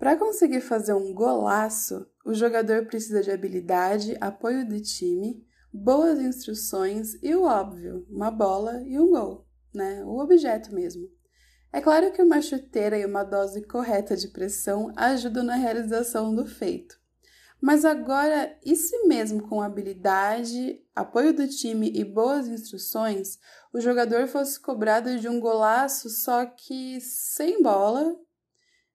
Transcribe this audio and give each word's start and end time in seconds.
Para 0.00 0.16
conseguir 0.16 0.62
fazer 0.62 0.94
um 0.94 1.12
golaço, 1.12 2.06
o 2.24 2.32
jogador 2.32 2.86
precisa 2.86 3.22
de 3.22 3.30
habilidade, 3.30 4.16
apoio 4.18 4.66
do 4.66 4.80
time, 4.80 5.46
boas 5.70 6.18
instruções 6.18 7.18
e 7.22 7.34
o 7.34 7.42
óbvio, 7.42 8.06
uma 8.08 8.30
bola 8.30 8.82
e 8.86 8.98
um 8.98 9.10
gol, 9.10 9.46
né? 9.74 10.02
O 10.06 10.18
objeto 10.18 10.74
mesmo. 10.74 11.06
É 11.70 11.82
claro 11.82 12.10
que 12.12 12.22
uma 12.22 12.40
chuteira 12.40 12.98
e 12.98 13.04
uma 13.04 13.22
dose 13.24 13.60
correta 13.60 14.16
de 14.16 14.28
pressão 14.28 14.90
ajudam 14.96 15.44
na 15.44 15.56
realização 15.56 16.34
do 16.34 16.46
feito. 16.46 16.98
Mas 17.60 17.84
agora, 17.84 18.58
e 18.64 18.74
se 18.76 19.06
mesmo 19.06 19.46
com 19.50 19.60
habilidade, 19.60 20.80
apoio 20.96 21.34
do 21.34 21.46
time 21.46 21.92
e 21.94 22.02
boas 22.04 22.48
instruções, 22.48 23.38
o 23.70 23.78
jogador 23.78 24.26
fosse 24.28 24.58
cobrado 24.58 25.18
de 25.18 25.28
um 25.28 25.38
golaço 25.38 26.08
só 26.08 26.46
que 26.46 26.98
sem 27.02 27.62
bola 27.62 28.16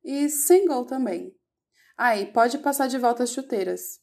e 0.06 0.30
sem 0.30 0.68
gol 0.68 0.86
também? 0.86 1.36
Aí, 1.98 2.32
pode 2.32 2.60
passar 2.60 2.88
de 2.88 2.98
volta 2.98 3.24
as 3.24 3.32
chuteiras. 3.32 4.00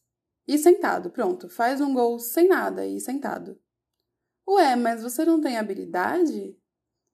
E 0.46 0.58
sentado, 0.58 1.10
pronto, 1.10 1.48
faz 1.48 1.80
um 1.80 1.94
gol 1.94 2.18
sem 2.18 2.48
nada 2.48 2.84
e 2.84 3.00
sentado. 3.00 3.58
Ué, 4.48 4.74
mas 4.74 5.02
você 5.02 5.24
não 5.24 5.40
tem 5.40 5.56
habilidade? 5.56 6.58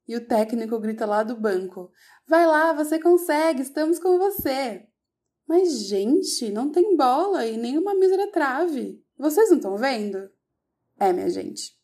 E 0.06 0.16
o 0.16 0.26
técnico 0.26 0.78
grita 0.80 1.04
lá 1.04 1.22
do 1.22 1.38
banco: 1.38 1.92
Vai 2.26 2.46
lá, 2.46 2.72
você 2.72 2.98
consegue, 2.98 3.60
estamos 3.60 3.98
com 3.98 4.18
você. 4.18 4.88
Mas, 5.46 5.86
gente, 5.86 6.50
não 6.50 6.70
tem 6.72 6.96
bola 6.96 7.46
e 7.46 7.56
nem 7.56 7.76
uma 7.76 7.94
mísera 7.94 8.30
trave. 8.32 9.04
Vocês 9.18 9.50
não 9.50 9.56
estão 9.58 9.76
vendo? 9.76 10.30
É, 10.98 11.12
minha 11.12 11.28
gente. 11.28 11.76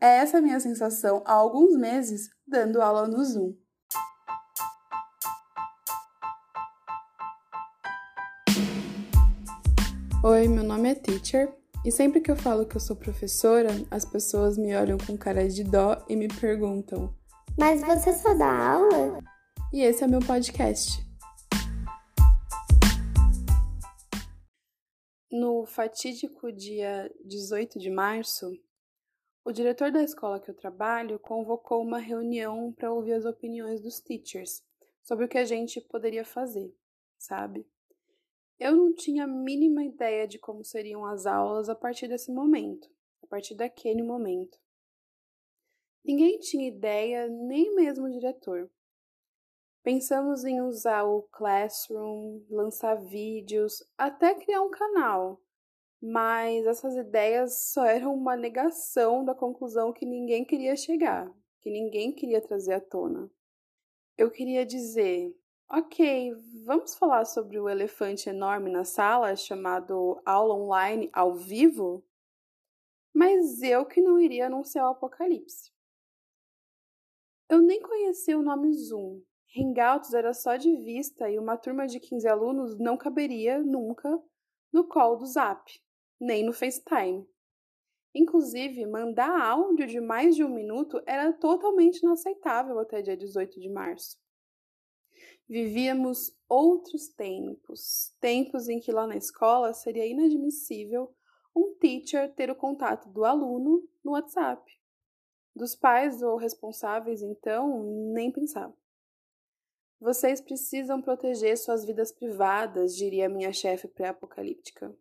É 0.00 0.16
essa 0.16 0.38
a 0.38 0.40
minha 0.42 0.58
sensação 0.60 1.22
há 1.24 1.32
alguns 1.32 1.76
meses 1.76 2.28
dando 2.46 2.82
aula 2.82 3.06
no 3.06 3.24
Zoom. 3.24 3.54
Oi, 10.24 10.46
meu 10.46 10.62
nome 10.62 10.88
é 10.88 10.94
Teacher 10.94 11.52
e 11.84 11.90
sempre 11.90 12.20
que 12.20 12.30
eu 12.30 12.36
falo 12.36 12.64
que 12.64 12.76
eu 12.76 12.80
sou 12.80 12.94
professora, 12.94 13.70
as 13.90 14.04
pessoas 14.04 14.56
me 14.56 14.72
olham 14.72 14.96
com 14.96 15.18
cara 15.18 15.48
de 15.48 15.64
dó 15.64 15.96
e 16.08 16.14
me 16.14 16.28
perguntam: 16.28 17.12
Mas 17.58 17.80
você 17.80 18.12
só 18.12 18.32
dá 18.32 18.74
aula? 18.74 19.18
E 19.72 19.82
esse 19.82 20.04
é 20.04 20.06
meu 20.06 20.20
podcast. 20.20 21.04
No 25.28 25.66
fatídico 25.66 26.52
dia 26.52 27.12
18 27.24 27.80
de 27.80 27.90
março, 27.90 28.56
o 29.44 29.50
diretor 29.50 29.90
da 29.90 30.04
escola 30.04 30.38
que 30.38 30.52
eu 30.52 30.54
trabalho 30.54 31.18
convocou 31.18 31.82
uma 31.82 31.98
reunião 31.98 32.72
para 32.72 32.92
ouvir 32.92 33.14
as 33.14 33.24
opiniões 33.24 33.80
dos 33.80 33.98
teachers 33.98 34.62
sobre 35.02 35.24
o 35.24 35.28
que 35.28 35.38
a 35.38 35.44
gente 35.44 35.80
poderia 35.80 36.24
fazer, 36.24 36.72
sabe? 37.18 37.66
Eu 38.64 38.76
não 38.76 38.94
tinha 38.94 39.24
a 39.24 39.26
mínima 39.26 39.82
ideia 39.82 40.24
de 40.24 40.38
como 40.38 40.64
seriam 40.64 41.04
as 41.04 41.26
aulas 41.26 41.68
a 41.68 41.74
partir 41.74 42.06
desse 42.06 42.30
momento, 42.30 42.88
a 43.20 43.26
partir 43.26 43.56
daquele 43.56 44.04
momento. 44.04 44.56
Ninguém 46.04 46.38
tinha 46.38 46.68
ideia, 46.68 47.26
nem 47.26 47.74
mesmo 47.74 48.06
o 48.06 48.10
diretor. 48.10 48.70
Pensamos 49.82 50.44
em 50.44 50.60
usar 50.60 51.02
o 51.02 51.22
Classroom, 51.32 52.44
lançar 52.48 52.94
vídeos, 52.94 53.82
até 53.98 54.32
criar 54.32 54.62
um 54.62 54.70
canal. 54.70 55.42
Mas 56.00 56.64
essas 56.64 56.94
ideias 56.94 57.64
só 57.72 57.84
eram 57.84 58.14
uma 58.14 58.36
negação 58.36 59.24
da 59.24 59.34
conclusão 59.34 59.92
que 59.92 60.06
ninguém 60.06 60.44
queria 60.44 60.76
chegar, 60.76 61.28
que 61.60 61.68
ninguém 61.68 62.12
queria 62.12 62.40
trazer 62.40 62.74
à 62.74 62.80
tona. 62.80 63.28
Eu 64.16 64.30
queria 64.30 64.64
dizer: 64.64 65.36
ok, 65.72 66.34
vamos 66.66 66.94
falar 66.94 67.24
sobre 67.24 67.58
o 67.58 67.66
elefante 67.66 68.28
enorme 68.28 68.70
na 68.70 68.84
sala 68.84 69.34
chamado 69.34 70.20
aula 70.26 70.54
online 70.54 71.08
ao 71.14 71.34
vivo? 71.34 72.04
Mas 73.14 73.62
eu 73.62 73.86
que 73.86 74.02
não 74.02 74.18
iria 74.20 74.46
anunciar 74.46 74.86
o 74.86 74.90
apocalipse. 74.90 75.72
Eu 77.48 77.62
nem 77.62 77.80
conhecia 77.80 78.38
o 78.38 78.42
nome 78.42 78.72
Zoom, 78.74 79.22
Hangouts 79.56 80.12
era 80.12 80.34
só 80.34 80.56
de 80.56 80.74
vista 80.76 81.30
e 81.30 81.38
uma 81.38 81.56
turma 81.56 81.86
de 81.86 82.00
15 82.00 82.28
alunos 82.28 82.78
não 82.78 82.96
caberia 82.96 83.58
nunca 83.58 84.22
no 84.72 84.86
call 84.86 85.16
do 85.16 85.26
Zap, 85.26 85.70
nem 86.20 86.44
no 86.44 86.52
FaceTime. 86.52 87.26
Inclusive, 88.14 88.86
mandar 88.86 89.40
áudio 89.40 89.86
de 89.86 90.00
mais 90.00 90.36
de 90.36 90.44
um 90.44 90.48
minuto 90.48 91.02
era 91.06 91.32
totalmente 91.32 91.98
inaceitável 91.98 92.78
até 92.78 93.00
dia 93.00 93.16
18 93.16 93.58
de 93.58 93.70
março. 93.70 94.21
Vivíamos 95.52 96.34
outros 96.48 97.08
tempos, 97.08 98.16
tempos 98.18 98.70
em 98.70 98.80
que 98.80 98.90
lá 98.90 99.06
na 99.06 99.16
escola 99.16 99.74
seria 99.74 100.06
inadmissível 100.06 101.14
um 101.54 101.74
teacher 101.74 102.34
ter 102.34 102.50
o 102.50 102.56
contato 102.56 103.10
do 103.10 103.22
aluno 103.22 103.86
no 104.02 104.12
WhatsApp. 104.12 104.64
Dos 105.54 105.76
pais 105.76 106.22
ou 106.22 106.38
responsáveis, 106.38 107.20
então, 107.20 107.84
nem 108.14 108.32
pensava. 108.32 108.74
Vocês 110.00 110.40
precisam 110.40 111.02
proteger 111.02 111.58
suas 111.58 111.84
vidas 111.84 112.10
privadas, 112.10 112.96
diria 112.96 113.28
minha 113.28 113.52
chefe 113.52 113.86
pré-apocalíptica. 113.86 114.96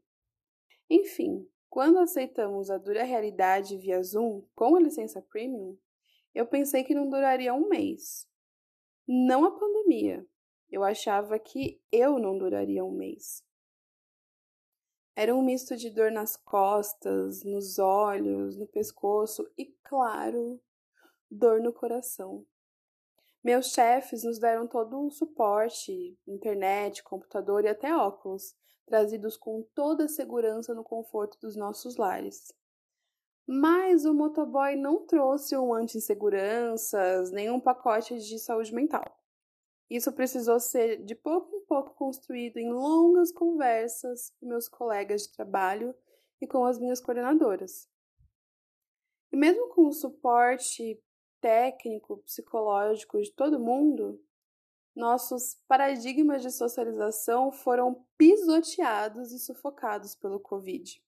Enfim, 0.89 1.47
quando 1.69 1.97
aceitamos 1.97 2.69
a 2.69 2.77
dura 2.77 3.03
realidade 3.03 3.77
via 3.77 4.03
Zoom 4.03 4.43
com 4.53 4.75
a 4.75 4.81
licença 4.81 5.21
premium, 5.21 5.77
eu 6.35 6.45
pensei 6.45 6.83
que 6.83 6.93
não 6.93 7.07
duraria 7.07 7.53
um 7.53 7.69
mês. 7.69 8.29
Não 9.07 9.45
a 9.45 9.51
pandemia. 9.57 10.27
Eu 10.71 10.83
achava 10.83 11.37
que 11.37 11.81
eu 11.91 12.17
não 12.17 12.37
duraria 12.37 12.83
um 12.83 12.91
mês. 12.91 13.43
Era 15.13 15.35
um 15.35 15.43
misto 15.43 15.75
de 15.75 15.89
dor 15.89 16.09
nas 16.09 16.37
costas, 16.37 17.43
nos 17.43 17.77
olhos, 17.77 18.55
no 18.55 18.65
pescoço 18.65 19.51
e, 19.57 19.65
claro, 19.83 20.61
dor 21.29 21.59
no 21.59 21.73
coração. 21.73 22.45
Meus 23.43 23.71
chefes 23.71 24.23
nos 24.23 24.39
deram 24.39 24.65
todo 24.65 25.05
o 25.05 25.11
suporte, 25.11 26.17
internet, 26.25 27.03
computador 27.03 27.65
e 27.65 27.67
até 27.67 27.93
óculos, 27.93 28.55
trazidos 28.85 29.35
com 29.35 29.63
toda 29.75 30.05
a 30.05 30.09
segurança 30.09 30.73
no 30.73 30.83
conforto 30.83 31.37
dos 31.41 31.57
nossos 31.57 31.97
lares. 31.97 32.53
Mas 33.45 34.05
o 34.05 34.13
motoboy 34.13 34.77
não 34.77 35.05
trouxe 35.05 35.57
um 35.57 35.73
anti-inseguranças, 35.73 37.31
nem 37.31 37.49
um 37.49 37.59
pacote 37.59 38.17
de 38.19 38.39
saúde 38.39 38.73
mental. 38.73 39.20
Isso 39.91 40.09
precisou 40.13 40.57
ser 40.57 41.03
de 41.03 41.13
pouco 41.13 41.53
em 41.53 41.65
pouco 41.65 41.93
construído 41.95 42.55
em 42.55 42.71
longas 42.71 43.29
conversas 43.29 44.29
com 44.39 44.45
meus 44.45 44.69
colegas 44.69 45.23
de 45.23 45.33
trabalho 45.33 45.93
e 46.39 46.47
com 46.47 46.63
as 46.63 46.79
minhas 46.79 47.01
coordenadoras. 47.01 47.89
E 49.33 49.35
mesmo 49.35 49.67
com 49.67 49.87
o 49.87 49.91
suporte 49.91 50.97
técnico, 51.41 52.19
psicológico 52.19 53.21
de 53.21 53.33
todo 53.33 53.59
mundo, 53.59 54.23
nossos 54.95 55.59
paradigmas 55.67 56.41
de 56.41 56.51
socialização 56.51 57.51
foram 57.51 58.05
pisoteados 58.17 59.33
e 59.33 59.39
sufocados 59.39 60.15
pelo 60.15 60.39
Covid. 60.39 61.03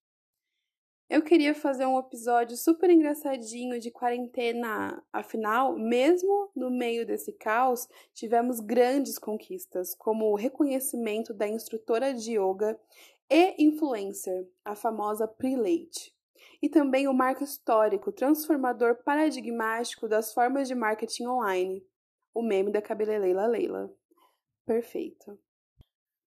Eu 1.14 1.22
queria 1.22 1.54
fazer 1.54 1.86
um 1.86 2.00
episódio 2.00 2.58
super 2.58 2.90
engraçadinho 2.90 3.80
de 3.80 3.92
quarentena, 3.92 5.00
afinal, 5.14 5.78
mesmo 5.78 6.50
no 6.56 6.72
meio 6.72 7.06
desse 7.06 7.32
caos, 7.32 7.88
tivemos 8.16 8.60
grandes 8.60 9.20
conquistas, 9.20 9.94
como 9.94 10.32
o 10.32 10.36
reconhecimento 10.36 11.32
da 11.32 11.48
instrutora 11.48 12.16
de 12.16 12.40
yoga 12.40 12.80
e 13.30 13.64
influencer, 13.64 14.50
a 14.66 14.76
famosa 14.76 15.28
Prelate 15.28 16.12
e 16.60 16.68
também 16.68 17.08
o 17.08 17.14
marco 17.14 17.44
histórico, 17.44 18.12
transformador 18.12 18.96
paradigmático 19.04 20.08
das 20.08 20.34
formas 20.34 20.68
de 20.68 20.74
marketing 20.74 21.28
online, 21.28 21.86
o 22.34 22.42
meme 22.42 22.72
da 22.72 22.82
cabeleleila 22.82 23.46
Leila. 23.46 23.96
Perfeito. 24.66 25.38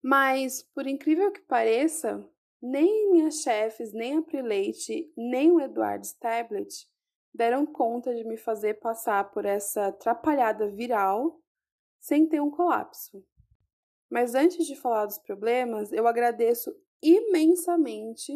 Mas, 0.00 0.62
por 0.62 0.86
incrível 0.86 1.32
que 1.32 1.40
pareça, 1.40 2.24
nem 2.60 3.10
minhas 3.12 3.42
chefes, 3.42 3.92
nem 3.92 4.16
a 4.16 4.22
Preleite, 4.22 5.12
nem 5.16 5.50
o 5.52 5.60
Eduardo 5.60 6.04
Stablet 6.04 6.88
deram 7.36 7.66
conta 7.66 8.14
de 8.14 8.24
me 8.24 8.36
fazer 8.36 8.74
passar 8.74 9.30
por 9.30 9.44
essa 9.44 9.88
atrapalhada 9.88 10.68
viral 10.68 11.38
sem 12.00 12.26
ter 12.26 12.40
um 12.40 12.50
colapso. 12.50 13.24
Mas 14.08 14.34
antes 14.34 14.66
de 14.66 14.74
falar 14.74 15.06
dos 15.06 15.18
problemas, 15.18 15.92
eu 15.92 16.06
agradeço 16.06 16.74
imensamente 17.02 18.32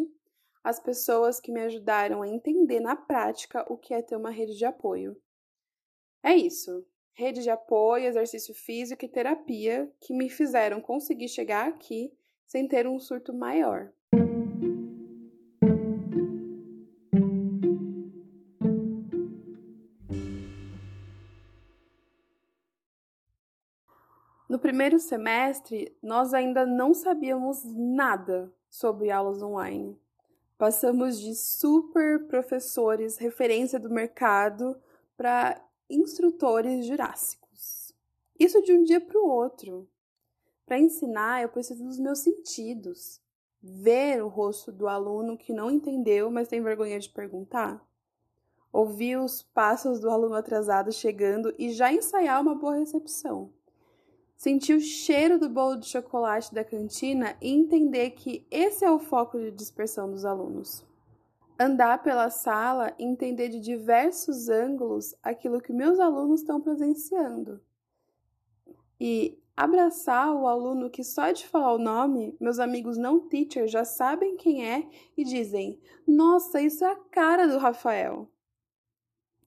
as 0.63 0.79
pessoas 0.79 1.41
que 1.41 1.51
me 1.51 1.63
ajudaram 1.63 2.21
a 2.21 2.29
entender 2.29 2.81
na 2.81 2.95
prática 2.95 3.65
o 3.73 3.79
que 3.79 3.95
é 3.95 4.03
ter 4.03 4.17
uma 4.17 4.31
rede 4.31 4.57
de 4.57 4.65
apoio. 4.65 5.17
É 6.23 6.35
isso. 6.35 6.87
Rede 7.15 7.43
de 7.43 7.51
apoio, 7.51 8.07
exercício 8.07 8.55
físico 8.55 9.05
e 9.05 9.09
terapia 9.09 9.91
que 10.01 10.13
me 10.13 10.29
fizeram 10.29 10.81
conseguir 10.81 11.29
chegar 11.29 11.67
aqui 11.69 12.13
sem 12.51 12.67
ter 12.67 12.85
um 12.85 12.99
surto 12.99 13.33
maior. 13.33 13.93
No 24.49 24.59
primeiro 24.59 24.99
semestre, 24.99 25.97
nós 26.03 26.35
ainda 26.35 26.67
não 26.67 26.93
sabíamos 26.93 27.63
nada 27.65 28.53
sobre 28.69 29.13
aulas 29.13 29.41
online. 29.41 29.97
Passamos 30.59 31.21
de 31.21 31.37
super 31.37 32.27
professores, 32.27 33.17
referência 33.17 33.79
do 33.79 33.89
mercado, 33.89 34.77
para 35.17 35.65
instrutores 35.89 36.85
jurássicos. 36.85 37.95
Isso 38.37 38.61
de 38.63 38.73
um 38.73 38.83
dia 38.83 39.01
para 39.01 39.21
o 39.21 39.29
outro. 39.29 39.89
Para 40.71 40.79
ensinar, 40.79 41.43
eu 41.43 41.49
preciso 41.49 41.83
dos 41.83 41.99
meus 41.99 42.21
sentidos. 42.21 43.21
Ver 43.61 44.23
o 44.23 44.29
rosto 44.29 44.71
do 44.71 44.87
aluno 44.87 45.37
que 45.37 45.53
não 45.53 45.69
entendeu, 45.69 46.31
mas 46.31 46.47
tem 46.47 46.63
vergonha 46.63 47.01
de 47.01 47.09
perguntar. 47.09 47.85
Ouvir 48.73 49.19
os 49.19 49.43
passos 49.43 49.99
do 49.99 50.09
aluno 50.09 50.37
atrasado 50.37 50.93
chegando 50.93 51.53
e 51.59 51.73
já 51.73 51.93
ensaiar 51.93 52.41
uma 52.41 52.55
boa 52.55 52.77
recepção 52.77 53.53
sentir 54.37 54.75
o 54.75 54.81
cheiro 54.81 55.41
do 55.41 55.49
bolo 55.49 55.75
de 55.75 55.87
chocolate 55.87 56.55
da 56.55 56.63
cantina 56.63 57.37
e 57.43 57.51
entender 57.51 58.13
que 58.13 58.47
esse 58.49 58.85
é 58.85 58.91
o 58.91 59.01
foco 59.01 59.41
de 59.41 59.51
dispersão 59.51 60.09
dos 60.09 60.25
alunos. 60.25 60.87
Andar 61.59 62.01
pela 62.05 62.31
sala 62.31 62.95
e 62.97 63.05
entender 63.05 63.49
de 63.49 63.59
diversos 63.59 64.49
ângulos 64.49 65.17
aquilo 65.21 65.61
que 65.61 65.73
meus 65.73 65.99
alunos 65.99 66.41
estão 66.41 66.61
presenciando. 66.61 67.61
E 69.01 69.40
abraçar 69.57 70.35
o 70.35 70.47
aluno 70.47 70.91
que 70.91 71.05
só 71.05 71.31
de 71.31 71.47
falar 71.47 71.75
o 71.75 71.79
nome, 71.79 72.37
meus 72.41 72.59
amigos 72.59 72.97
não 72.97 73.29
teachers 73.29 73.71
já 73.71 73.85
sabem 73.85 74.37
quem 74.37 74.69
é 74.69 74.89
e 75.17 75.25
dizem: 75.25 75.81
"Nossa, 76.07 76.61
isso 76.61 76.85
é 76.85 76.93
a 76.93 76.97
cara 76.97 77.47
do 77.47 77.59
Rafael". 77.59 78.31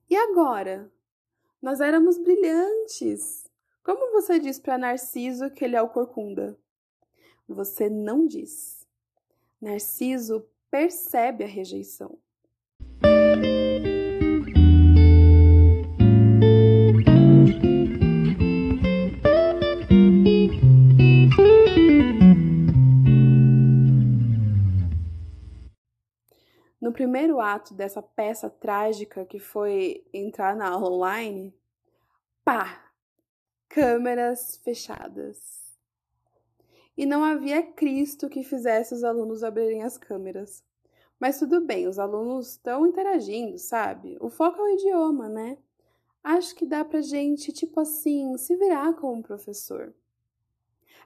E 0.08 0.16
agora? 0.16 0.92
Nós 1.60 1.80
éramos 1.80 2.18
brilhantes. 2.18 3.48
Como 3.82 4.12
você 4.12 4.38
diz 4.38 4.58
para 4.58 4.78
Narciso 4.78 5.50
que 5.50 5.64
ele 5.64 5.76
é 5.76 5.82
o 5.82 5.88
corcunda? 5.88 6.58
Você 7.48 7.88
não 7.88 8.26
diz. 8.26 8.86
Narciso 9.60 10.46
percebe 10.70 11.44
a 11.44 11.46
rejeição. 11.46 12.18
Primeiro 26.94 27.40
ato 27.40 27.74
dessa 27.74 28.00
peça 28.00 28.48
trágica 28.48 29.26
que 29.26 29.38
foi 29.38 30.06
entrar 30.14 30.56
na 30.56 30.70
aula 30.70 30.88
online, 30.88 31.54
pá! 32.42 32.80
câmeras 33.68 34.56
fechadas. 34.62 35.74
E 36.96 37.04
não 37.04 37.24
havia 37.24 37.60
Cristo 37.60 38.28
que 38.28 38.44
fizesse 38.44 38.94
os 38.94 39.02
alunos 39.02 39.42
abrirem 39.42 39.82
as 39.82 39.98
câmeras. 39.98 40.62
Mas 41.18 41.40
tudo 41.40 41.60
bem, 41.60 41.88
os 41.88 41.98
alunos 41.98 42.52
estão 42.52 42.86
interagindo, 42.86 43.58
sabe? 43.58 44.16
O 44.20 44.30
foco 44.30 44.60
é 44.60 44.62
o 44.62 44.74
idioma, 44.74 45.28
né? 45.28 45.58
Acho 46.22 46.54
que 46.54 46.64
dá 46.64 46.84
pra 46.84 47.00
gente, 47.00 47.52
tipo 47.52 47.80
assim, 47.80 48.38
se 48.38 48.54
virar 48.54 48.94
como 48.94 49.24
professor. 49.24 49.92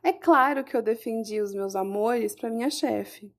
É 0.02 0.12
claro 0.12 0.62
que 0.62 0.76
eu 0.76 0.82
defendi 0.82 1.40
os 1.40 1.54
meus 1.54 1.74
amores 1.74 2.36
para 2.36 2.50
minha 2.50 2.68
chefe. 2.68 3.32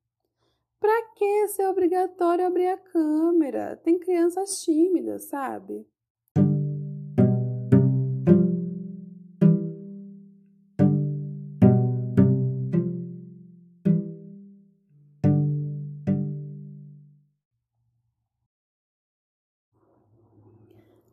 Pra 0.79 1.11
que 1.15 1.47
ser 1.49 1.65
obrigatório 1.67 2.47
abrir 2.47 2.67
a 2.67 2.77
câmera? 2.77 3.75
Tem 3.83 3.99
crianças 3.99 4.61
tímidas, 4.63 5.25
sabe? 5.25 5.85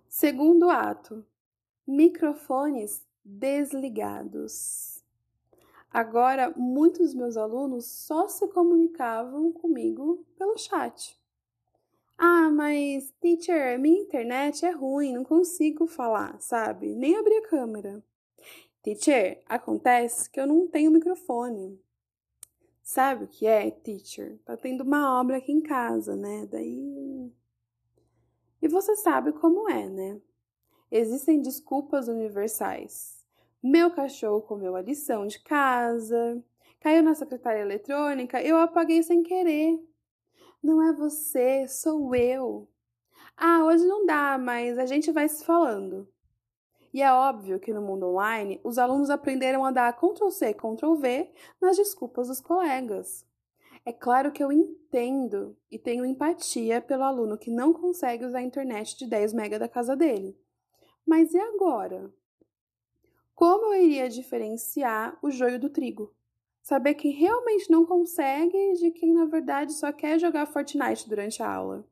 Segundo 0.09 0.71
ato: 0.71 1.27
microfones 1.87 3.05
desligados. 3.25 4.95
Agora, 5.96 6.52
muitos 6.54 6.98
dos 6.98 7.14
meus 7.14 7.37
alunos 7.38 7.87
só 7.87 8.28
se 8.28 8.46
comunicavam 8.48 9.50
comigo 9.50 10.22
pelo 10.37 10.58
chat. 10.58 11.19
Ah, 12.19 12.50
mas, 12.50 13.10
teacher, 13.19 13.78
minha 13.78 14.02
internet 14.02 14.66
é 14.66 14.72
ruim, 14.72 15.14
não 15.14 15.25
consigo 15.25 15.87
falar, 15.87 16.38
sabe? 16.38 16.94
Nem 16.94 17.16
abrir 17.16 17.38
a 17.38 17.48
câmera. 17.48 18.04
Teacher, 18.82 19.43
acontece 19.48 20.28
que 20.28 20.38
eu 20.38 20.46
não 20.46 20.69
tenho 20.69 20.90
microfone. 20.90 21.81
Sabe 22.82 23.25
o 23.25 23.28
que 23.28 23.46
é, 23.46 23.70
teacher? 23.70 24.38
Tá 24.44 24.54
tendo 24.54 24.82
uma 24.82 25.19
obra 25.19 25.38
aqui 25.38 25.50
em 25.50 25.62
casa, 25.62 26.14
né? 26.14 26.44
Daí 26.44 27.32
e 28.60 28.69
você 28.69 28.94
sabe 28.96 29.32
como 29.32 29.66
é, 29.70 29.88
né? 29.88 30.20
Existem 30.90 31.40
desculpas 31.40 32.06
universais. 32.06 33.16
Meu 33.69 33.91
cachorro 33.91 34.43
comeu 34.43 34.77
a 34.77 34.81
lição 34.81 35.27
de 35.27 35.41
casa, 35.41 36.41
caiu 36.79 37.03
na 37.03 37.17
secretária 37.17 37.63
eletrônica, 37.63 38.41
eu 38.41 38.57
apaguei 38.59 39.03
sem 39.03 39.25
querer. 39.25 39.77
Não 40.63 40.81
é 40.81 40.93
você, 40.93 41.67
sou 41.67 42.15
eu. 42.15 42.69
Ah, 43.37 43.65
hoje 43.65 43.85
não 43.85 44.07
dá, 44.07 44.39
mas 44.39 44.79
a 44.79 44.87
gente 44.87 45.11
vai 45.11 45.29
se 45.29 45.45
falando. 45.45 46.09
E 46.95 47.03
é 47.03 47.13
óbvio 47.13 47.59
que 47.59 47.73
no 47.73 47.83
mundo 47.83 48.07
online, 48.07 48.61
os 48.63 48.79
alunos 48.79 49.11
aprenderam 49.11 49.65
a 49.65 49.73
dar 49.73 49.93
Ctrl 49.95 50.31
C, 50.31 50.55
Ctrl 50.55 50.95
V 50.95 51.33
nas 51.61 51.77
desculpas 51.77 52.29
dos 52.29 52.41
colegas. 52.41 53.27
É 53.85 53.93
claro 53.93 54.31
que 54.31 54.45
eu 54.45 54.53
entendo 54.53 55.57
e 55.69 55.77
tenho 55.77 56.07
empatia 56.07 56.81
pelo 56.81 57.03
aluno 57.03 57.37
que 57.37 57.51
não 57.51 57.73
consegue 57.73 58.27
usar 58.27 58.39
a 58.39 58.43
internet 58.43 58.97
de 58.97 59.09
10 59.09 59.33
MB 59.33 59.59
da 59.59 59.69
casa 59.69 59.97
dele. 59.97 60.39
Mas 61.05 61.35
e 61.35 61.39
agora? 61.41 62.15
Como 63.37 63.73
eu 63.73 63.81
iria 63.81 64.09
diferenciar 64.09 65.17
o 65.23 65.31
joio 65.31 65.61
do 65.61 65.71
trigo? 65.71 66.12
Saber 66.61 66.94
quem 66.94 67.12
realmente 67.12 67.71
não 67.71 67.87
consegue 67.87 68.73
de 68.73 68.91
quem 68.91 69.15
na 69.15 69.27
verdade 69.27 69.73
só 69.73 69.93
quer 69.93 70.19
jogar 70.19 70.47
Fortnite 70.47 71.09
durante 71.09 71.41
a 71.41 71.55
aula. 71.55 71.87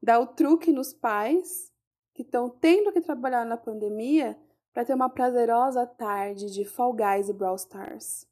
Dar 0.00 0.20
o 0.20 0.28
truque 0.28 0.70
nos 0.70 0.92
pais 0.92 1.72
que 2.14 2.22
estão 2.22 2.48
tendo 2.48 2.92
que 2.92 3.00
trabalhar 3.00 3.44
na 3.44 3.56
pandemia 3.56 4.38
para 4.72 4.84
ter 4.84 4.94
uma 4.94 5.10
prazerosa 5.10 5.84
tarde 5.84 6.52
de 6.52 6.64
Fall 6.64 6.92
Guys 6.92 7.28
e 7.28 7.32
Brawl 7.32 7.56
Stars. 7.56 8.28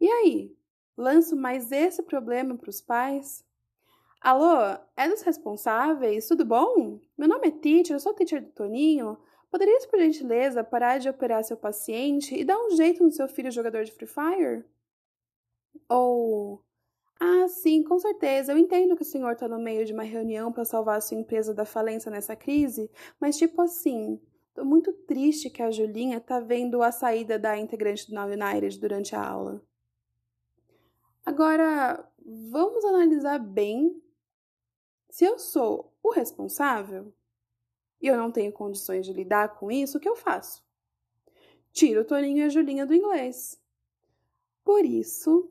E 0.00 0.08
aí, 0.08 0.56
Lanço 0.96 1.36
mais 1.36 1.70
esse 1.72 2.02
problema 2.02 2.56
para 2.56 2.70
os 2.70 2.80
pais? 2.80 3.44
Alô, 4.18 4.78
é 4.96 5.06
dos 5.08 5.20
responsáveis? 5.20 6.26
Tudo 6.26 6.42
bom? 6.42 6.98
Meu 7.18 7.28
nome 7.28 7.48
é 7.48 7.50
teacher, 7.50 7.94
eu 7.94 8.00
sou 8.00 8.14
teacher 8.14 8.42
do 8.42 8.50
Toninho. 8.52 9.18
Poderias, 9.56 9.86
por 9.86 9.98
gentileza, 9.98 10.62
parar 10.62 10.98
de 10.98 11.08
operar 11.08 11.42
seu 11.42 11.56
paciente 11.56 12.34
e 12.34 12.44
dar 12.44 12.58
um 12.58 12.72
jeito 12.72 13.02
no 13.02 13.10
seu 13.10 13.26
filho 13.26 13.50
jogador 13.50 13.84
de 13.84 13.90
Free 13.90 14.06
Fire? 14.06 14.66
Ou. 15.88 16.62
Ah, 17.18 17.48
sim, 17.48 17.82
com 17.82 17.98
certeza. 17.98 18.52
Eu 18.52 18.58
entendo 18.58 18.94
que 18.94 19.00
o 19.00 19.06
senhor 19.06 19.32
está 19.32 19.48
no 19.48 19.58
meio 19.58 19.86
de 19.86 19.94
uma 19.94 20.02
reunião 20.02 20.52
para 20.52 20.66
salvar 20.66 20.98
a 20.98 21.00
sua 21.00 21.16
empresa 21.16 21.54
da 21.54 21.64
falência 21.64 22.10
nessa 22.10 22.36
crise, 22.36 22.90
mas 23.18 23.38
tipo 23.38 23.62
assim. 23.62 24.20
Tô 24.52 24.62
muito 24.62 24.92
triste 24.92 25.48
que 25.48 25.62
a 25.62 25.70
Julinha 25.70 26.20
tá 26.20 26.38
vendo 26.38 26.82
a 26.82 26.92
saída 26.92 27.38
da 27.38 27.56
integrante 27.56 28.10
do 28.10 28.14
Now 28.14 28.28
United 28.28 28.78
durante 28.78 29.16
a 29.16 29.26
aula. 29.26 29.62
Agora, 31.24 32.06
vamos 32.50 32.84
analisar 32.84 33.38
bem 33.38 34.02
se 35.08 35.24
eu 35.24 35.38
sou 35.38 35.94
o 36.02 36.12
responsável 36.12 37.10
e 38.00 38.06
eu 38.06 38.16
não 38.16 38.30
tenho 38.30 38.52
condições 38.52 39.06
de 39.06 39.12
lidar 39.12 39.54
com 39.56 39.70
isso, 39.70 39.98
o 39.98 40.00
que 40.00 40.08
eu 40.08 40.16
faço? 40.16 40.64
Tiro 41.72 42.02
o 42.02 42.04
Toninho 42.04 42.38
e 42.38 42.42
a 42.42 42.48
Julinha 42.48 42.86
do 42.86 42.94
inglês. 42.94 43.60
Por 44.64 44.84
isso, 44.84 45.50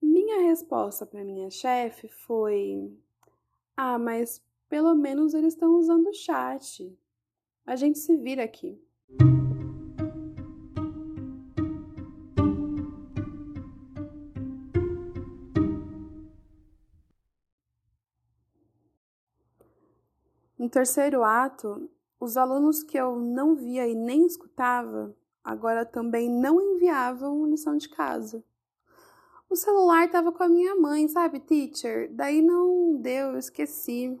minha 0.00 0.42
resposta 0.42 1.06
para 1.06 1.24
minha 1.24 1.50
chefe 1.50 2.08
foi: 2.08 2.92
Ah, 3.76 3.98
mas 3.98 4.42
pelo 4.68 4.94
menos 4.94 5.34
eles 5.34 5.54
estão 5.54 5.74
usando 5.74 6.08
o 6.08 6.14
chat. 6.14 6.96
A 7.64 7.76
gente 7.76 7.98
se 7.98 8.16
vira 8.16 8.44
aqui. 8.44 8.80
No 20.62 20.68
terceiro 20.68 21.24
ato, 21.24 21.90
os 22.20 22.36
alunos 22.36 22.84
que 22.84 22.96
eu 22.96 23.16
não 23.16 23.56
via 23.56 23.88
e 23.88 23.96
nem 23.96 24.24
escutava 24.24 25.12
agora 25.42 25.84
também 25.84 26.30
não 26.30 26.60
enviavam 26.60 27.44
lição 27.46 27.76
de 27.76 27.88
casa. 27.88 28.44
O 29.50 29.56
celular 29.56 30.06
estava 30.06 30.30
com 30.30 30.40
a 30.40 30.48
minha 30.48 30.76
mãe, 30.76 31.08
sabe, 31.08 31.40
teacher? 31.40 32.14
Daí 32.14 32.40
não 32.40 32.94
deu, 32.94 33.32
eu 33.32 33.38
esqueci. 33.38 34.16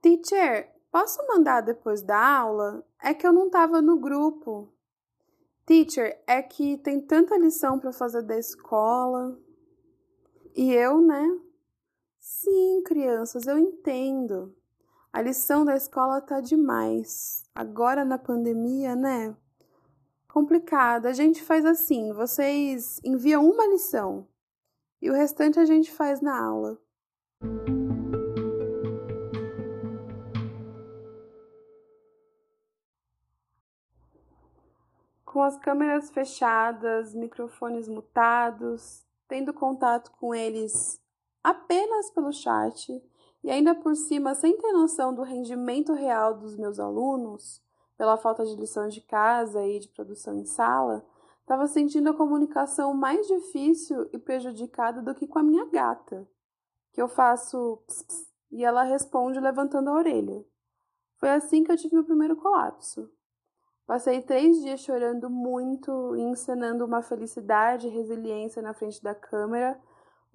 Teacher, 0.00 0.72
posso 0.92 1.18
mandar 1.26 1.60
depois 1.60 2.02
da 2.02 2.38
aula? 2.38 2.86
É 3.02 3.12
que 3.12 3.26
eu 3.26 3.32
não 3.32 3.46
estava 3.46 3.82
no 3.82 3.98
grupo. 3.98 4.72
Teacher, 5.66 6.22
é 6.24 6.40
que 6.40 6.78
tem 6.78 7.00
tanta 7.00 7.36
lição 7.36 7.80
para 7.80 7.92
fazer 7.92 8.22
da 8.22 8.38
escola. 8.38 9.36
E 10.54 10.72
eu, 10.72 11.00
né? 11.00 11.40
Sim, 12.16 12.80
crianças, 12.84 13.48
eu 13.48 13.58
entendo. 13.58 14.55
A 15.16 15.22
lição 15.22 15.64
da 15.64 15.74
escola 15.74 16.20
tá 16.20 16.42
demais. 16.42 17.42
Agora 17.54 18.04
na 18.04 18.18
pandemia, 18.18 18.94
né? 18.94 19.34
Complicado. 20.28 21.06
A 21.06 21.14
gente 21.14 21.42
faz 21.42 21.64
assim: 21.64 22.12
vocês 22.12 23.00
enviam 23.02 23.42
uma 23.48 23.66
lição 23.66 24.28
e 25.00 25.08
o 25.08 25.14
restante 25.14 25.58
a 25.58 25.64
gente 25.64 25.90
faz 25.90 26.20
na 26.20 26.38
aula. 26.38 26.78
Com 35.24 35.42
as 35.42 35.56
câmeras 35.56 36.10
fechadas, 36.10 37.14
microfones 37.14 37.88
mutados, 37.88 39.02
tendo 39.26 39.54
contato 39.54 40.10
com 40.20 40.34
eles 40.34 41.00
apenas 41.42 42.10
pelo 42.10 42.34
chat 42.34 43.02
e 43.46 43.50
ainda 43.50 43.76
por 43.76 43.94
cima 43.94 44.34
sem 44.34 44.58
ter 44.58 44.72
noção 44.72 45.14
do 45.14 45.22
rendimento 45.22 45.92
real 45.92 46.34
dos 46.34 46.56
meus 46.56 46.80
alunos, 46.80 47.62
pela 47.96 48.16
falta 48.16 48.44
de 48.44 48.56
lição 48.56 48.88
de 48.88 49.00
casa 49.00 49.64
e 49.64 49.78
de 49.78 49.88
produção 49.88 50.36
em 50.36 50.44
sala, 50.44 51.06
estava 51.42 51.68
sentindo 51.68 52.10
a 52.10 52.14
comunicação 52.14 52.92
mais 52.92 53.24
difícil 53.28 54.10
e 54.12 54.18
prejudicada 54.18 55.00
do 55.00 55.14
que 55.14 55.28
com 55.28 55.38
a 55.38 55.44
minha 55.44 55.64
gata, 55.66 56.28
que 56.92 57.00
eu 57.00 57.06
faço 57.06 57.80
ps, 57.86 58.02
ps, 58.02 58.32
e 58.50 58.64
ela 58.64 58.82
responde 58.82 59.38
levantando 59.38 59.90
a 59.90 59.94
orelha. 59.94 60.44
Foi 61.14 61.30
assim 61.30 61.62
que 61.62 61.70
eu 61.70 61.76
tive 61.76 61.94
meu 61.94 62.04
primeiro 62.04 62.34
colapso. 62.34 63.08
Passei 63.86 64.22
três 64.22 64.60
dias 64.60 64.80
chorando 64.80 65.30
muito 65.30 66.16
e 66.16 66.20
encenando 66.20 66.84
uma 66.84 67.00
felicidade 67.00 67.86
e 67.86 67.90
resiliência 67.90 68.60
na 68.60 68.74
frente 68.74 69.00
da 69.00 69.14
câmera, 69.14 69.80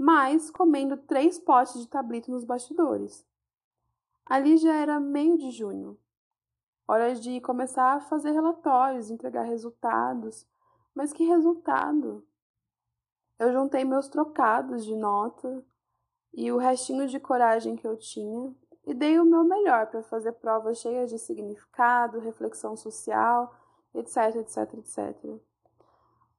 mas 0.01 0.49
comendo 0.49 0.97
três 0.97 1.37
potes 1.37 1.79
de 1.79 1.87
tablito 1.87 2.31
nos 2.31 2.43
bastidores. 2.43 3.23
Ali 4.25 4.57
já 4.57 4.73
era 4.73 4.99
meio 4.99 5.37
de 5.37 5.51
junho. 5.51 5.95
Hora 6.87 7.13
de 7.13 7.39
começar 7.41 7.97
a 7.97 7.99
fazer 7.99 8.31
relatórios, 8.31 9.11
entregar 9.11 9.43
resultados. 9.43 10.47
Mas 10.95 11.13
que 11.13 11.23
resultado? 11.23 12.25
Eu 13.37 13.53
juntei 13.53 13.85
meus 13.85 14.07
trocados 14.07 14.83
de 14.83 14.95
nota 14.95 15.63
e 16.33 16.51
o 16.51 16.57
restinho 16.57 17.07
de 17.07 17.19
coragem 17.19 17.75
que 17.75 17.85
eu 17.85 17.95
tinha 17.95 18.55
e 18.87 18.95
dei 18.95 19.19
o 19.19 19.25
meu 19.25 19.43
melhor 19.43 19.85
para 19.85 20.01
fazer 20.01 20.31
provas 20.31 20.79
cheias 20.79 21.11
de 21.11 21.19
significado, 21.19 22.17
reflexão 22.17 22.75
social, 22.75 23.55
etc, 23.93 24.37
etc, 24.37 24.73
etc. 24.79 25.39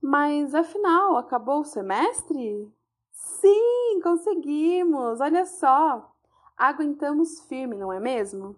Mas 0.00 0.52
afinal, 0.52 1.16
acabou 1.16 1.60
o 1.60 1.64
semestre? 1.64 2.68
Sim, 3.12 4.00
conseguimos! 4.02 5.20
Olha 5.20 5.44
só! 5.46 6.12
Aguentamos 6.56 7.40
firme, 7.42 7.76
não 7.76 7.92
é 7.92 8.00
mesmo? 8.00 8.56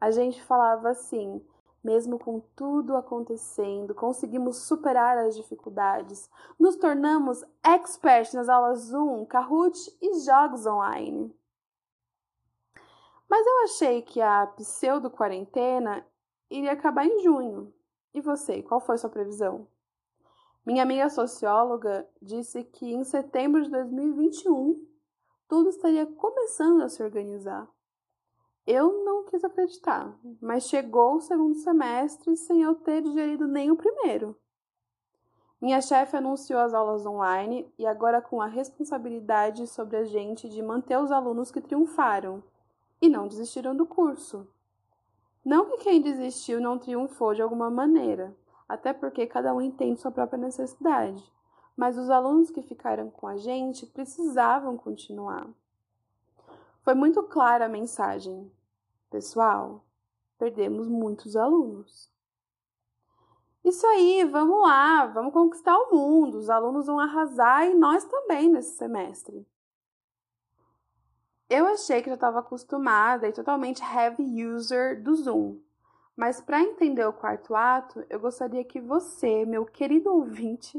A 0.00 0.10
gente 0.10 0.42
falava 0.42 0.90
assim: 0.90 1.44
mesmo 1.82 2.18
com 2.18 2.40
tudo 2.54 2.96
acontecendo, 2.96 3.94
conseguimos 3.94 4.58
superar 4.58 5.18
as 5.18 5.36
dificuldades, 5.36 6.30
nos 6.58 6.76
tornamos 6.76 7.44
experts 7.64 8.34
nas 8.34 8.48
aulas 8.48 8.80
Zoom, 8.80 9.24
Kahoot 9.26 9.78
e 10.00 10.20
jogos 10.20 10.66
online. 10.66 11.34
Mas 13.28 13.46
eu 13.46 13.64
achei 13.64 14.02
que 14.02 14.20
a 14.20 14.46
pseudo-quarentena 14.48 16.04
iria 16.50 16.72
acabar 16.72 17.06
em 17.06 17.20
junho. 17.22 17.72
E 18.12 18.20
você, 18.20 18.60
qual 18.60 18.80
foi 18.80 18.98
sua 18.98 19.08
previsão? 19.08 19.68
Minha 20.64 20.82
amiga 20.82 21.08
socióloga 21.08 22.06
disse 22.20 22.62
que 22.64 22.92
em 22.92 23.02
setembro 23.02 23.62
de 23.62 23.70
2021 23.70 24.86
tudo 25.48 25.70
estaria 25.70 26.06
começando 26.06 26.82
a 26.82 26.88
se 26.88 27.02
organizar. 27.02 27.68
Eu 28.66 29.04
não 29.04 29.24
quis 29.24 29.42
acreditar, 29.42 30.16
mas 30.40 30.68
chegou 30.68 31.16
o 31.16 31.20
segundo 31.20 31.56
semestre 31.56 32.36
sem 32.36 32.62
eu 32.62 32.74
ter 32.74 33.02
digerido 33.02 33.48
nem 33.48 33.70
o 33.70 33.76
primeiro. 33.76 34.36
Minha 35.60 35.80
chefe 35.80 36.16
anunciou 36.16 36.60
as 36.60 36.72
aulas 36.72 37.04
online 37.04 37.70
e 37.78 37.86
agora 37.86 38.22
com 38.22 38.40
a 38.40 38.46
responsabilidade 38.46 39.66
sobre 39.66 39.96
a 39.96 40.04
gente 40.04 40.48
de 40.48 40.62
manter 40.62 40.98
os 40.98 41.10
alunos 41.10 41.50
que 41.50 41.60
triunfaram 41.60 42.42
e 43.00 43.08
não 43.08 43.26
desistiram 43.26 43.74
do 43.74 43.86
curso. 43.86 44.46
Não 45.44 45.66
que 45.66 45.78
quem 45.78 46.00
desistiu 46.00 46.60
não 46.60 46.78
triunfou 46.78 47.34
de 47.34 47.42
alguma 47.42 47.70
maneira, 47.70 48.36
até 48.70 48.92
porque 48.92 49.26
cada 49.26 49.52
um 49.52 49.60
entende 49.60 50.00
sua 50.00 50.12
própria 50.12 50.38
necessidade, 50.38 51.20
mas 51.76 51.98
os 51.98 52.08
alunos 52.08 52.52
que 52.52 52.62
ficaram 52.62 53.10
com 53.10 53.26
a 53.26 53.36
gente 53.36 53.84
precisavam 53.84 54.76
continuar. 54.76 55.48
Foi 56.82 56.94
muito 56.94 57.20
clara 57.24 57.66
a 57.66 57.68
mensagem. 57.68 58.48
Pessoal, 59.10 59.84
perdemos 60.38 60.86
muitos 60.86 61.34
alunos. 61.34 62.08
Isso 63.64 63.84
aí, 63.88 64.24
vamos 64.24 64.62
lá, 64.62 65.06
vamos 65.06 65.32
conquistar 65.32 65.76
o 65.76 65.90
mundo. 65.90 66.38
Os 66.38 66.48
alunos 66.48 66.86
vão 66.86 67.00
arrasar 67.00 67.66
e 67.66 67.74
nós 67.74 68.04
também 68.04 68.48
nesse 68.48 68.76
semestre. 68.76 69.44
Eu 71.48 71.66
achei 71.66 72.00
que 72.02 72.08
já 72.08 72.14
estava 72.14 72.38
acostumada 72.38 73.26
e 73.26 73.32
totalmente 73.32 73.82
heavy 73.82 74.46
user 74.46 75.02
do 75.02 75.16
Zoom. 75.16 75.58
Mas 76.20 76.38
para 76.38 76.60
entender 76.60 77.06
o 77.06 77.14
quarto 77.14 77.54
ato, 77.54 78.04
eu 78.10 78.20
gostaria 78.20 78.62
que 78.62 78.78
você, 78.78 79.46
meu 79.46 79.64
querido 79.64 80.12
ouvinte, 80.12 80.76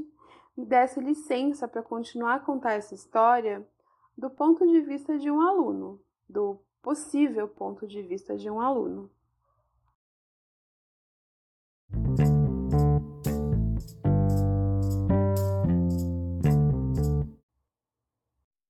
me 0.56 0.64
desse 0.64 1.00
licença 1.00 1.68
para 1.68 1.82
continuar 1.82 2.36
a 2.36 2.40
contar 2.40 2.74
essa 2.74 2.94
história 2.94 3.68
do 4.16 4.30
ponto 4.30 4.68
de 4.68 4.80
vista 4.82 5.18
de 5.18 5.32
um 5.32 5.42
aluno, 5.42 6.00
do 6.30 6.60
possível 6.80 7.48
ponto 7.48 7.88
de 7.88 8.04
vista 8.04 8.38
de 8.38 8.52
um 8.52 8.62
aluno. 8.62 9.10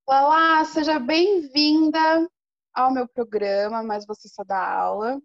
Olá, 0.06 0.64
seja 0.64 0.98
bem-vinda 1.00 2.30
ao 2.74 2.94
meu 2.94 3.10
programa, 3.10 3.84
mas 3.84 4.06
você 4.06 4.30
só 4.30 4.46
dá 4.46 4.74
aula. 4.74 5.22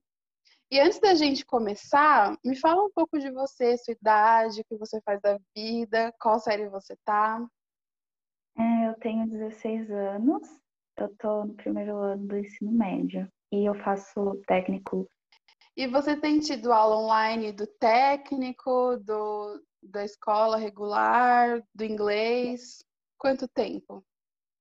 E 0.69 0.81
antes 0.81 0.99
da 0.99 1.15
gente 1.15 1.47
começar, 1.47 2.37
me 2.45 2.57
fala 2.57 2.85
um 2.85 2.91
pouco 2.91 3.21
de 3.21 3.31
você, 3.31 3.79
sua 3.79 3.93
idade, 3.93 4.61
o 4.61 4.65
que 4.65 4.77
você 4.77 5.01
faz 5.03 5.21
da 5.21 5.39
vida, 5.55 6.13
qual 6.21 6.41
série 6.41 6.69
você 6.69 6.97
tá? 7.05 7.47
É, 8.59 8.89
eu 8.89 8.95
tenho 8.95 9.29
16 9.29 9.89
anos, 9.93 10.49
eu 10.97 11.15
tô 11.19 11.45
no 11.45 11.55
primeiro 11.55 11.97
ano 11.97 12.27
do 12.27 12.37
ensino 12.37 12.73
médio 12.73 13.31
e 13.53 13.65
eu 13.65 13.75
faço 13.77 14.43
técnico. 14.49 15.09
E 15.77 15.87
você 15.87 16.17
tem 16.17 16.41
tido 16.41 16.73
aula 16.73 16.97
online 16.97 17.53
do 17.53 17.67
técnico, 17.67 18.97
do, 18.97 19.63
da 19.81 20.05
escola 20.05 20.57
regular, 20.57 21.63
do 21.73 21.85
inglês? 21.85 22.85
Quanto 23.19 23.47
tempo? 23.47 24.05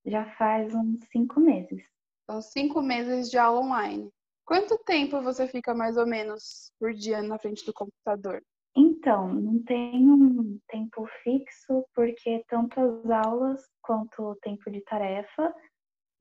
Já 0.06 0.26
faz 0.36 0.76
uns 0.76 1.00
cinco 1.12 1.40
meses. 1.40 1.84
São 2.30 2.42
cinco 2.44 2.80
meses 2.80 3.32
de 3.32 3.40
aula 3.40 3.62
online. 3.62 4.12
Quanto 4.46 4.78
tempo 4.80 5.22
você 5.22 5.48
fica 5.48 5.74
mais 5.74 5.98
ou 5.98 6.06
menos 6.06 6.72
por 6.80 6.94
dia 6.94 7.22
na 7.22 7.40
frente 7.40 7.66
do 7.66 7.74
computador? 7.74 8.44
Então, 8.76 9.34
não 9.34 9.64
tem 9.64 10.10
um 10.10 10.60
tempo 10.68 11.08
fixo, 11.24 11.86
porque 11.96 12.44
tanto 12.48 12.80
as 12.80 13.10
aulas 13.10 13.68
quanto 13.82 14.22
o 14.22 14.36
tempo 14.36 14.70
de 14.70 14.82
tarefa 14.82 15.54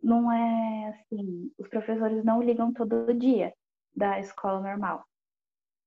não 0.02 0.32
é 0.32 0.88
assim. 0.88 1.50
Os 1.58 1.68
professores 1.68 2.24
não 2.24 2.42
ligam 2.42 2.72
todo 2.72 3.12
dia 3.12 3.52
da 3.94 4.18
escola 4.20 4.60
normal. 4.60 5.04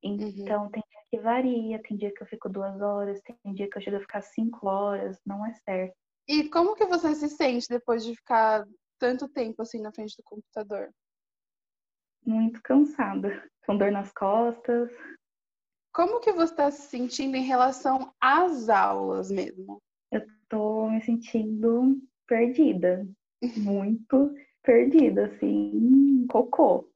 Então, 0.03 0.63
uhum. 0.63 0.71
tem 0.71 0.83
dia 0.89 1.01
que 1.09 1.19
varia, 1.19 1.81
tem 1.81 1.97
dia 1.97 2.13
que 2.13 2.21
eu 2.21 2.27
fico 2.27 2.49
duas 2.49 2.79
horas, 2.81 3.21
tem 3.21 3.53
dia 3.53 3.69
que 3.69 3.77
eu 3.77 3.81
chego 3.81 3.97
a 3.97 4.01
ficar 4.01 4.21
cinco 4.21 4.67
horas, 4.67 5.19
não 5.25 5.45
é 5.45 5.53
certo. 5.53 5.95
E 6.27 6.49
como 6.49 6.75
que 6.75 6.85
você 6.85 7.15
se 7.15 7.29
sente 7.29 7.67
depois 7.69 8.03
de 8.03 8.15
ficar 8.15 8.67
tanto 8.99 9.29
tempo 9.29 9.61
assim 9.61 9.81
na 9.81 9.91
frente 9.91 10.15
do 10.17 10.23
computador? 10.23 10.91
Muito 12.25 12.61
cansada, 12.61 13.43
com 13.65 13.77
dor 13.77 13.91
nas 13.91 14.11
costas. 14.13 14.91
Como 15.93 16.19
que 16.19 16.31
você 16.31 16.53
está 16.53 16.69
se 16.69 16.89
sentindo 16.89 17.35
em 17.35 17.43
relação 17.43 18.13
às 18.21 18.69
aulas 18.69 19.31
mesmo? 19.31 19.81
Eu 20.11 20.25
tô 20.47 20.89
me 20.89 21.01
sentindo 21.01 21.99
perdida, 22.27 23.07
muito 23.57 24.33
perdida, 24.61 25.25
assim, 25.25 26.25
cocô. 26.29 26.89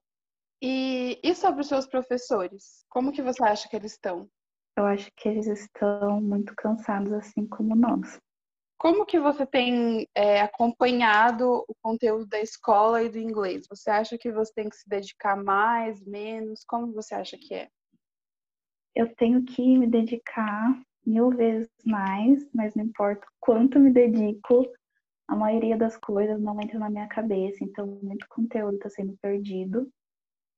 E, 0.62 1.20
e 1.24 1.34
sobre 1.34 1.62
os 1.62 1.68
seus 1.68 1.88
professores? 1.88 2.86
Como 2.90 3.12
que 3.12 3.22
você 3.22 3.44
acha 3.44 3.68
que 3.68 3.76
eles 3.76 3.94
estão? 3.94 4.30
Eu 4.78 4.86
acho 4.86 5.12
que 5.16 5.28
eles 5.28 5.48
estão 5.48 6.22
muito 6.22 6.54
cansados, 6.56 7.12
assim 7.14 7.48
como 7.48 7.76
nós. 7.76 8.20
Como 8.82 9.06
que 9.06 9.20
você 9.20 9.46
tem 9.46 10.08
é, 10.16 10.42
acompanhado 10.42 11.64
o 11.68 11.76
conteúdo 11.84 12.26
da 12.26 12.42
escola 12.42 13.04
e 13.04 13.10
do 13.10 13.20
inglês? 13.20 13.68
Você 13.70 13.92
acha 13.92 14.18
que 14.18 14.32
você 14.32 14.52
tem 14.56 14.68
que 14.68 14.76
se 14.76 14.90
dedicar 14.90 15.36
mais, 15.36 16.04
menos? 16.04 16.64
Como 16.66 16.92
você 16.92 17.14
acha 17.14 17.38
que 17.38 17.54
é? 17.54 17.70
Eu 18.96 19.16
tenho 19.16 19.46
que 19.46 19.78
me 19.78 19.86
dedicar 19.86 20.82
mil 21.06 21.30
vezes 21.30 21.70
mais, 21.86 22.50
mas 22.56 22.74
não 22.74 22.84
importa 22.84 23.24
quanto 23.40 23.80
me 23.80 23.92
dedico, 23.92 24.66
a 25.28 25.36
maioria 25.36 25.78
das 25.78 25.96
coisas 25.96 26.42
não 26.42 26.60
entra 26.60 26.80
na 26.80 26.90
minha 26.90 27.08
cabeça, 27.08 27.64
então 27.64 27.86
muito 28.02 28.26
conteúdo 28.30 28.78
está 28.78 28.90
sendo 28.90 29.16
perdido, 29.22 29.88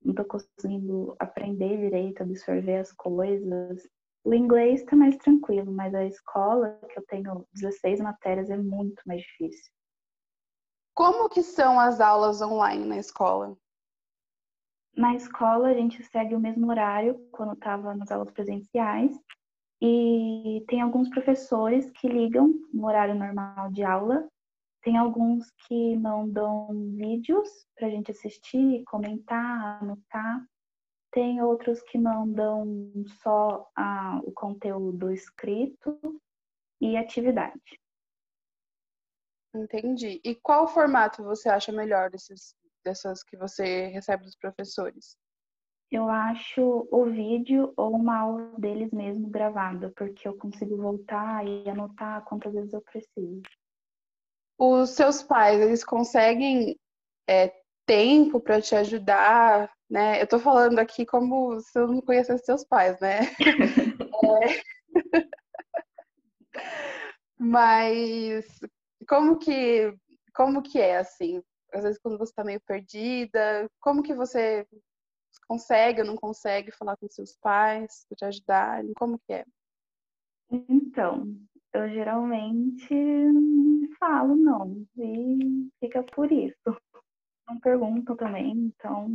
não 0.01 0.11
estou 0.11 0.25
conseguindo 0.25 1.13
aprender 1.19 1.75
direito, 1.75 2.23
absorver 2.23 2.77
as 2.77 2.93
coisas. 2.93 3.85
O 4.23 4.33
inglês 4.33 4.81
está 4.81 4.95
mais 4.95 5.17
tranquilo, 5.17 5.71
mas 5.71 5.93
a 5.93 6.05
escola, 6.05 6.79
que 6.89 6.97
eu 6.97 7.05
tenho 7.05 7.45
16 7.53 7.99
matérias, 7.99 8.49
é 8.49 8.57
muito 8.57 9.01
mais 9.05 9.21
difícil. 9.21 9.71
Como 10.93 11.27
que 11.27 11.43
são 11.43 11.79
as 11.79 11.99
aulas 11.99 12.41
online 12.41 12.85
na 12.85 12.97
escola? 12.97 13.57
Na 14.95 15.15
escola, 15.15 15.69
a 15.69 15.73
gente 15.73 16.03
segue 16.03 16.35
o 16.35 16.39
mesmo 16.39 16.69
horário 16.69 17.15
quando 17.31 17.53
estava 17.53 17.95
nas 17.95 18.11
aulas 18.11 18.31
presenciais. 18.31 19.19
E 19.81 20.63
tem 20.67 20.81
alguns 20.81 21.09
professores 21.09 21.91
que 21.91 22.07
ligam 22.07 22.53
no 22.71 22.85
horário 22.85 23.15
normal 23.15 23.71
de 23.71 23.83
aula. 23.83 24.25
Tem 24.81 24.97
alguns 24.97 25.51
que 25.67 25.97
mandam 25.97 26.69
vídeos 26.95 27.49
para 27.75 27.87
a 27.87 27.89
gente 27.89 28.11
assistir, 28.11 28.83
comentar, 28.85 29.81
anotar. 29.81 30.45
Tem 31.13 31.41
outros 31.41 31.81
que 31.83 31.97
mandam 31.97 32.91
só 33.21 33.69
a, 33.75 34.19
o 34.23 34.31
conteúdo 34.31 35.11
escrito 35.11 36.19
e 36.81 36.97
atividade. 36.97 37.79
Entendi. 39.55 40.19
E 40.23 40.33
qual 40.33 40.67
formato 40.67 41.23
você 41.23 41.47
acha 41.47 41.71
melhor 41.71 42.09
desses, 42.09 42.55
dessas 42.83 43.23
que 43.23 43.37
você 43.37 43.87
recebe 43.87 44.23
dos 44.23 44.35
professores? 44.35 45.15
Eu 45.91 46.09
acho 46.09 46.87
o 46.91 47.05
vídeo 47.05 47.71
ou 47.77 47.95
uma 47.95 48.17
aula 48.17 48.55
deles 48.57 48.91
mesmo 48.91 49.29
gravada, 49.29 49.93
porque 49.95 50.27
eu 50.27 50.35
consigo 50.35 50.75
voltar 50.75 51.45
e 51.45 51.69
anotar 51.69 52.25
quantas 52.25 52.51
vezes 52.51 52.73
eu 52.73 52.81
preciso. 52.81 53.43
Os 54.57 54.89
seus 54.89 55.21
pais, 55.21 55.61
eles 55.61 55.83
conseguem 55.83 56.75
é, 57.29 57.53
tempo 57.85 58.39
para 58.39 58.59
te 58.59 58.75
ajudar, 58.75 59.71
né? 59.93 60.19
Eu 60.19 60.27
tô 60.27 60.39
falando 60.39 60.79
aqui 60.79 61.05
como 61.05 61.59
se 61.61 61.77
eu 61.77 61.87
não 61.87 62.01
conhecesse 62.01 62.43
seus 62.43 62.63
pais, 62.63 62.99
né? 62.99 63.19
é... 64.25 64.63
Mas 67.37 68.59
como 69.07 69.37
que 69.37 69.95
como 70.33 70.63
que 70.63 70.79
é 70.79 70.97
assim? 70.97 71.43
Às 71.71 71.83
vezes 71.83 71.99
quando 72.01 72.17
você 72.17 72.31
está 72.31 72.43
meio 72.43 72.59
perdida, 72.61 73.69
como 73.79 74.01
que 74.01 74.15
você 74.15 74.65
consegue 75.47 76.01
ou 76.01 76.07
não 76.07 76.15
consegue 76.15 76.71
falar 76.71 76.97
com 76.97 77.07
seus 77.07 77.37
pais 77.37 78.07
te 78.17 78.25
ajudarem? 78.25 78.93
Como 78.95 79.19
que 79.19 79.33
é? 79.33 79.45
Então, 80.49 81.37
eu 81.71 81.87
geralmente 81.89 82.95
não 82.95 83.95
falo 83.99 84.35
não 84.35 84.87
e 84.97 85.69
fica 85.79 86.01
por 86.01 86.31
isso. 86.31 86.75
Não 87.47 87.59
pergunto 87.59 88.15
também, 88.15 88.51
então 88.51 89.07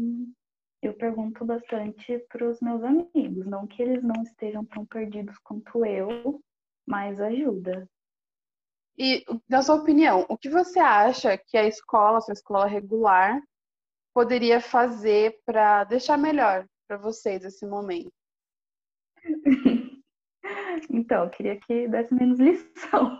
eu 0.82 0.94
pergunto 0.94 1.44
bastante 1.44 2.18
para 2.28 2.48
os 2.48 2.60
meus 2.60 2.82
amigos, 2.82 3.46
não 3.46 3.66
que 3.66 3.82
eles 3.82 4.02
não 4.02 4.22
estejam 4.22 4.64
tão 4.64 4.86
perdidos 4.86 5.36
quanto 5.38 5.84
eu, 5.84 6.40
mas 6.86 7.20
ajuda. 7.20 7.88
E, 8.96 9.24
na 9.48 9.62
sua 9.62 9.76
opinião, 9.76 10.26
o 10.28 10.36
que 10.36 10.48
você 10.48 10.78
acha 10.78 11.38
que 11.38 11.56
a 11.56 11.66
escola, 11.66 12.20
sua 12.20 12.32
escola 12.32 12.66
regular, 12.66 13.40
poderia 14.12 14.60
fazer 14.60 15.40
para 15.44 15.84
deixar 15.84 16.18
melhor 16.18 16.66
para 16.86 16.96
vocês 16.96 17.44
esse 17.44 17.66
momento? 17.66 18.12
Então, 20.90 21.24
eu 21.24 21.30
queria 21.30 21.60
que 21.60 21.88
desse 21.88 22.14
menos 22.14 22.38
lição. 22.38 23.16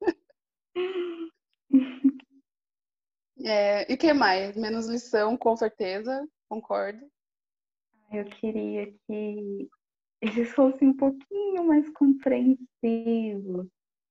É, 3.40 3.90
e 3.90 3.94
o 3.94 3.98
que 3.98 4.12
mais? 4.12 4.56
Menos 4.56 4.88
lição, 4.88 5.36
com 5.36 5.56
certeza, 5.56 6.26
concordo. 6.48 7.06
Eu 8.10 8.24
queria 8.24 8.92
que 9.06 9.68
eles 10.20 10.50
fossem 10.52 10.88
um 10.88 10.96
pouquinho 10.96 11.64
mais 11.64 11.88
compreensivos 11.90 13.68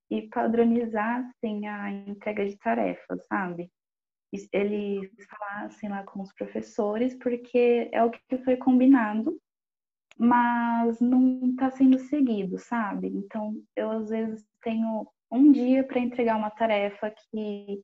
e 0.10 0.22
padronizassem 0.30 1.68
a 1.68 1.92
entrega 1.92 2.46
de 2.46 2.58
tarefas, 2.58 3.26
sabe? 3.28 3.70
Eles 4.54 5.10
falassem 5.30 5.90
lá 5.90 6.04
com 6.04 6.22
os 6.22 6.34
professores, 6.34 7.16
porque 7.16 7.90
é 7.92 8.04
o 8.04 8.12
que 8.12 8.38
foi 8.44 8.58
combinado, 8.58 9.38
mas 10.18 11.00
não 11.00 11.50
está 11.50 11.72
sendo 11.72 11.98
seguido, 12.00 12.58
sabe? 12.58 13.08
Então, 13.08 13.56
eu 13.76 13.92
às 13.92 14.10
vezes 14.10 14.46
tenho 14.62 15.08
um 15.32 15.52
dia 15.52 15.84
para 15.84 16.00
entregar 16.00 16.38
uma 16.38 16.50
tarefa 16.50 17.14
que 17.32 17.82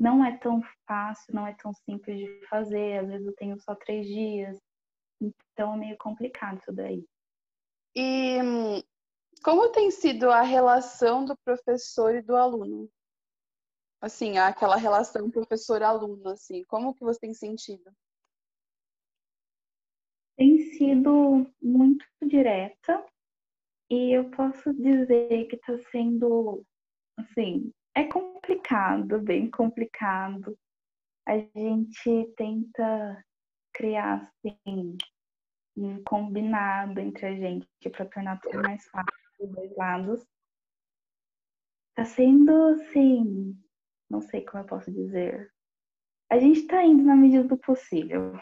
não 0.00 0.24
é 0.24 0.34
tão 0.38 0.62
fácil, 0.86 1.34
não 1.34 1.46
é 1.46 1.54
tão 1.54 1.74
simples 1.74 2.18
de 2.18 2.46
fazer, 2.48 3.00
às 3.00 3.08
vezes 3.08 3.26
eu 3.26 3.34
tenho 3.34 3.60
só 3.60 3.74
três 3.74 4.06
dias, 4.06 4.58
então 5.20 5.74
é 5.74 5.76
meio 5.76 5.98
complicado 5.98 6.58
isso 6.58 6.72
daí. 6.72 7.06
E 7.94 8.40
hum, 8.42 8.82
como 9.44 9.70
tem 9.70 9.90
sido 9.90 10.30
a 10.30 10.40
relação 10.40 11.26
do 11.26 11.36
professor 11.44 12.14
e 12.14 12.22
do 12.22 12.34
aluno? 12.34 12.90
Assim, 14.00 14.38
aquela 14.38 14.76
relação 14.76 15.30
professor-aluno, 15.30 16.30
assim, 16.30 16.64
como 16.64 16.94
que 16.94 17.04
você 17.04 17.20
tem 17.20 17.34
sentido? 17.34 17.92
Tem 20.38 20.56
sido 20.72 21.46
muito 21.60 22.06
direta 22.22 23.04
e 23.90 24.16
eu 24.16 24.30
posso 24.30 24.72
dizer 24.72 25.46
que 25.48 25.56
está 25.56 25.76
sendo, 25.90 26.64
assim, 27.18 27.70
é 28.00 28.08
complicado, 28.08 29.20
bem 29.20 29.50
complicado. 29.50 30.58
A 31.26 31.36
gente 31.38 32.32
tenta 32.36 33.24
criar, 33.74 34.32
assim, 34.44 34.96
um 35.76 36.02
combinado 36.02 36.98
entre 36.98 37.26
a 37.26 37.34
gente 37.34 37.68
para 37.92 38.06
tornar 38.06 38.40
tudo 38.40 38.62
mais 38.62 38.84
fácil 38.88 39.12
dos 39.38 39.50
dois 39.50 39.76
lados. 39.76 40.26
Tá 41.94 42.04
sendo 42.04 42.50
assim, 42.68 43.54
não 44.08 44.22
sei 44.22 44.44
como 44.46 44.62
eu 44.62 44.66
posso 44.66 44.90
dizer. 44.90 45.52
A 46.30 46.38
gente 46.38 46.66
tá 46.66 46.82
indo 46.82 47.02
na 47.02 47.14
medida 47.14 47.44
do 47.44 47.58
possível. 47.58 48.32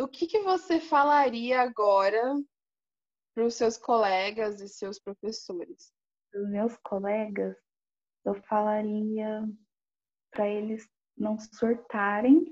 O 0.00 0.08
que, 0.08 0.26
que 0.26 0.40
você 0.40 0.80
falaria 0.80 1.60
agora 1.60 2.22
para 3.34 3.44
os 3.44 3.54
seus 3.54 3.76
colegas 3.76 4.60
e 4.62 4.68
seus 4.68 4.98
professores? 4.98 5.92
Para 6.30 6.42
os 6.42 6.50
meus 6.50 6.76
colegas, 6.78 7.56
eu 8.24 8.34
falaria 8.44 9.48
para 10.30 10.48
eles 10.48 10.88
não 11.16 11.38
surtarem, 11.38 12.44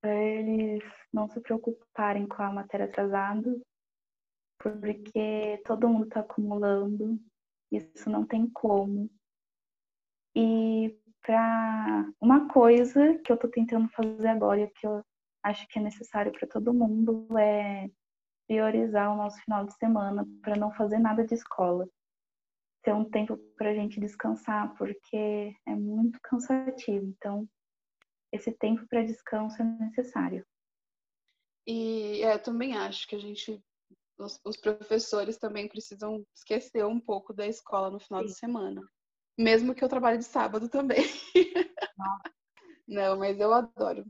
para 0.00 0.14
eles 0.14 0.82
não 1.12 1.28
se 1.28 1.40
preocuparem 1.40 2.26
com 2.26 2.42
a 2.42 2.52
matéria 2.52 2.86
atrasada, 2.86 3.60
porque 4.58 5.62
todo 5.64 5.88
mundo 5.88 6.04
está 6.04 6.20
acumulando, 6.20 7.18
isso 7.70 8.10
não 8.10 8.26
tem 8.26 8.48
como. 8.50 9.10
E 10.34 10.98
para 11.22 12.10
uma 12.20 12.48
coisa 12.48 13.18
que 13.18 13.30
eu 13.30 13.34
estou 13.34 13.50
tentando 13.50 13.88
fazer 13.90 14.28
agora, 14.28 14.60
e 14.60 14.70
que 14.70 14.86
eu 14.86 15.02
acho 15.42 15.66
que 15.68 15.78
é 15.78 15.82
necessário 15.82 16.32
para 16.32 16.48
todo 16.48 16.74
mundo, 16.74 17.26
é 17.38 17.90
priorizar 18.46 19.12
o 19.12 19.16
nosso 19.16 19.40
final 19.42 19.64
de 19.64 19.74
semana 19.74 20.26
para 20.42 20.56
não 20.56 20.72
fazer 20.72 20.98
nada 20.98 21.24
de 21.24 21.34
escola. 21.34 21.88
Ter 22.82 22.94
um 22.94 23.08
tempo 23.08 23.36
para 23.56 23.70
a 23.70 23.74
gente 23.74 24.00
descansar, 24.00 24.74
porque 24.76 25.54
é 25.66 25.74
muito 25.74 26.18
cansativo. 26.22 27.06
Então, 27.06 27.48
esse 28.32 28.52
tempo 28.52 28.86
para 28.88 29.02
descanso 29.02 29.60
é 29.60 29.64
necessário. 29.64 30.46
E 31.66 32.22
é, 32.22 32.34
eu 32.34 32.42
também 32.42 32.76
acho 32.76 33.06
que 33.06 33.14
a 33.14 33.18
gente 33.18 33.62
os, 34.18 34.40
os, 34.44 34.56
professores 34.56 35.38
também 35.38 35.68
precisam 35.68 36.24
esquecer 36.34 36.84
um 36.84 37.00
pouco 37.00 37.32
da 37.32 37.46
escola 37.46 37.90
no 37.90 37.98
final 37.98 38.20
Sim. 38.22 38.26
de 38.26 38.34
semana. 38.34 38.82
Mesmo 39.38 39.74
que 39.74 39.82
eu 39.82 39.88
trabalhe 39.88 40.18
de 40.18 40.24
sábado 40.24 40.68
também. 40.68 41.02
Não, 42.86 43.18
mas 43.18 43.38
eu 43.40 43.52
adoro. 43.52 44.04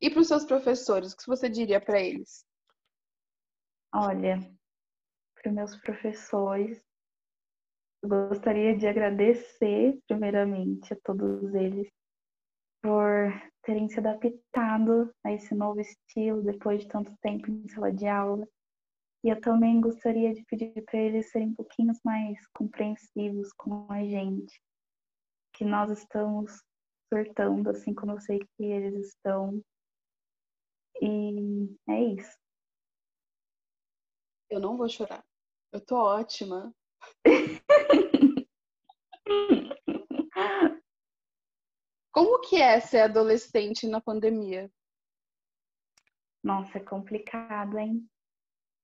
E 0.00 0.10
para 0.10 0.20
os 0.20 0.28
seus 0.28 0.44
professores, 0.44 1.12
o 1.12 1.16
que 1.16 1.26
você 1.26 1.48
diria 1.48 1.80
para 1.80 2.00
eles? 2.00 2.44
Olha, 3.94 4.38
para 5.34 5.48
os 5.48 5.54
meus 5.54 5.76
professores, 5.76 6.82
gostaria 8.06 8.76
de 8.76 8.86
agradecer, 8.86 9.98
primeiramente, 10.06 10.92
a 10.92 10.96
todos 11.02 11.54
eles 11.54 11.88
por 12.82 13.32
terem 13.62 13.88
se 13.88 13.98
adaptado 13.98 15.12
a 15.24 15.32
esse 15.32 15.54
novo 15.54 15.80
estilo 15.80 16.42
depois 16.42 16.82
de 16.82 16.88
tanto 16.88 17.16
tempo 17.20 17.50
em 17.50 17.68
sala 17.68 17.92
de 17.92 18.06
aula. 18.06 18.46
E 19.24 19.28
eu 19.28 19.40
também 19.40 19.80
gostaria 19.80 20.32
de 20.32 20.44
pedir 20.44 20.84
para 20.84 21.00
eles 21.00 21.30
serem 21.30 21.48
um 21.48 21.54
pouquinho 21.54 21.92
mais 22.04 22.38
compreensivos 22.54 23.52
com 23.54 23.90
a 23.90 24.04
gente, 24.04 24.60
que 25.52 25.64
nós 25.64 25.90
estamos 25.90 26.62
surtando, 27.12 27.70
assim 27.70 27.92
como 27.92 28.12
eu 28.12 28.20
sei 28.20 28.38
que 28.38 28.64
eles 28.64 29.08
estão. 29.08 29.60
E 31.02 31.76
é 31.88 32.02
isso. 32.04 32.38
Eu 34.48 34.60
não 34.60 34.76
vou 34.76 34.88
chorar. 34.88 35.24
Eu 35.72 35.80
tô 35.80 35.96
ótima. 35.96 36.72
Como 42.12 42.40
que 42.40 42.56
é 42.56 42.80
ser 42.80 43.00
adolescente 43.00 43.86
na 43.86 44.00
pandemia? 44.00 44.70
Nossa, 46.42 46.78
é 46.78 46.80
complicado, 46.80 47.78
hein? 47.78 48.08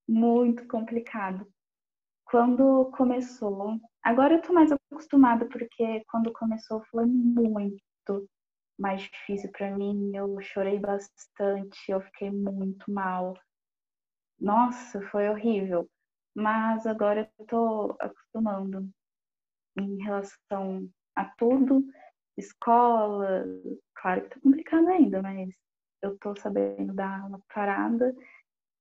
Muito 0.07 0.67
complicado. 0.67 1.51
Quando 2.25 2.91
começou, 2.91 3.79
agora 4.03 4.35
eu 4.35 4.41
tô 4.41 4.53
mais 4.53 4.71
acostumada 4.71 5.47
porque 5.47 6.03
quando 6.11 6.31
começou 6.33 6.83
foi 6.91 7.05
muito 7.05 8.29
mais 8.77 9.01
difícil 9.01 9.51
para 9.51 9.75
mim. 9.75 10.15
Eu 10.15 10.39
chorei 10.41 10.77
bastante, 10.77 11.91
eu 11.91 12.01
fiquei 12.01 12.29
muito 12.29 12.91
mal. 12.91 13.33
Nossa, 14.39 15.01
foi 15.09 15.29
horrível. 15.29 15.89
Mas 16.35 16.85
agora 16.87 17.29
eu 17.39 17.45
tô 17.45 17.95
acostumando 17.99 18.89
em 19.77 19.97
relação 20.03 20.89
a 21.15 21.25
tudo 21.37 21.85
escola, 22.37 23.45
claro 23.95 24.23
que 24.23 24.29
tá 24.29 24.39
complicado 24.41 24.87
ainda, 24.87 25.21
mas 25.21 25.53
eu 26.01 26.17
tô 26.17 26.35
sabendo 26.35 26.93
dar 26.93 27.27
uma 27.27 27.39
parada. 27.53 28.15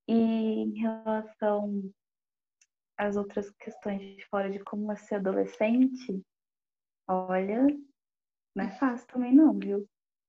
E 0.09 0.15
em 0.15 0.81
relação 0.81 1.93
às 2.99 3.17
outras 3.17 3.51
questões 3.51 4.01
de 4.01 4.27
fora 4.27 4.51
de 4.51 4.59
como 4.61 4.91
é 4.91 4.97
ser 4.97 5.17
adolescente, 5.17 6.23
olha, 7.09 7.67
não 8.55 8.65
é 8.65 8.71
fácil 8.79 9.07
também 9.09 9.35
não, 9.35 9.59
viu? 9.59 9.87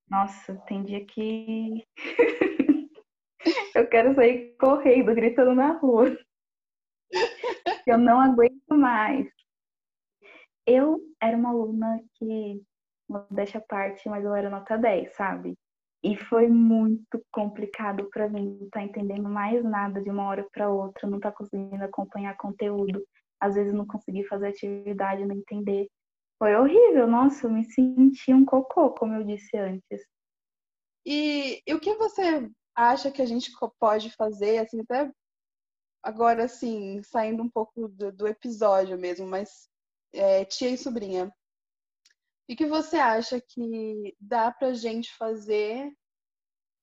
Nossa, 0.10 0.56
tem 0.68 0.84
dia 0.84 1.06
que 1.06 1.86
eu 3.76 3.88
quero 3.88 4.14
sair 4.16 4.56
correndo, 4.58 5.16
gritando 5.16 5.56
na 5.56 5.74
rua. 5.74 6.16
Eu 7.86 7.98
não 7.98 8.20
aguento 8.20 8.70
mais. 8.70 9.28
Eu 10.66 11.00
era 11.22 11.36
uma 11.36 11.50
aluna 11.50 12.02
que 12.16 12.62
modéstia 13.10 13.60
à 13.60 13.64
parte, 13.64 14.08
mas 14.08 14.24
eu 14.24 14.34
era 14.34 14.50
nota 14.50 14.78
10, 14.78 15.14
sabe? 15.16 15.58
E 16.04 16.18
foi 16.18 16.50
muito 16.50 17.24
complicado 17.32 18.10
para 18.10 18.28
mim 18.28 18.58
não 18.60 18.70
tá 18.70 18.82
entendendo 18.82 19.30
mais 19.30 19.64
nada 19.64 20.02
de 20.02 20.10
uma 20.10 20.28
hora 20.28 20.46
para 20.52 20.70
outra, 20.70 21.10
não 21.10 21.20
tá 21.20 21.32
conseguindo 21.32 21.84
acompanhar 21.84 22.36
conteúdo, 22.36 23.06
às 23.40 23.56
vezes 23.56 23.74
não 23.74 23.86
conseguir 23.86 24.26
fazer 24.26 24.48
atividade, 24.48 25.26
não 25.26 25.36
entender. 25.36 25.88
Foi 26.38 26.56
horrível, 26.56 27.08
nossa, 27.08 27.48
eu 27.48 27.52
me 27.52 27.64
senti 27.64 28.34
um 28.34 28.44
cocô, 28.44 28.92
como 28.92 29.16
eu 29.16 29.24
disse 29.24 29.56
antes. 29.58 30.02
E, 31.06 31.62
e 31.66 31.74
o 31.74 31.80
que 31.80 31.96
você 31.96 32.50
acha 32.76 33.12
que 33.12 33.22
a 33.22 33.26
gente 33.26 33.52
pode 33.80 34.12
fazer, 34.16 34.58
assim, 34.58 34.82
até 34.82 35.12
agora, 36.04 36.44
assim, 36.44 37.02
saindo 37.04 37.42
um 37.42 37.50
pouco 37.50 37.88
do, 37.88 38.12
do 38.12 38.28
episódio 38.28 38.98
mesmo, 38.98 39.26
mas 39.26 39.70
é, 40.12 40.46
tia 40.46 40.70
e 40.70 40.78
sobrinha, 40.78 41.34
o 42.50 42.56
que 42.56 42.68
você 42.68 42.98
acha 42.98 43.42
que 43.42 44.16
dá 44.20 44.52
para 44.52 44.74
gente 44.74 45.12
fazer 45.16 45.92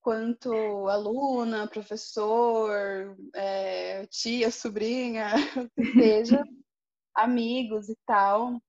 quanto 0.01 0.51
aluna, 0.89 1.67
professor, 1.67 3.15
é, 3.35 4.05
tia, 4.07 4.49
sobrinha, 4.51 5.27
que 5.77 5.85
seja, 5.93 6.43
amigos 7.15 7.87
e 7.87 7.95
tal, 8.05 8.59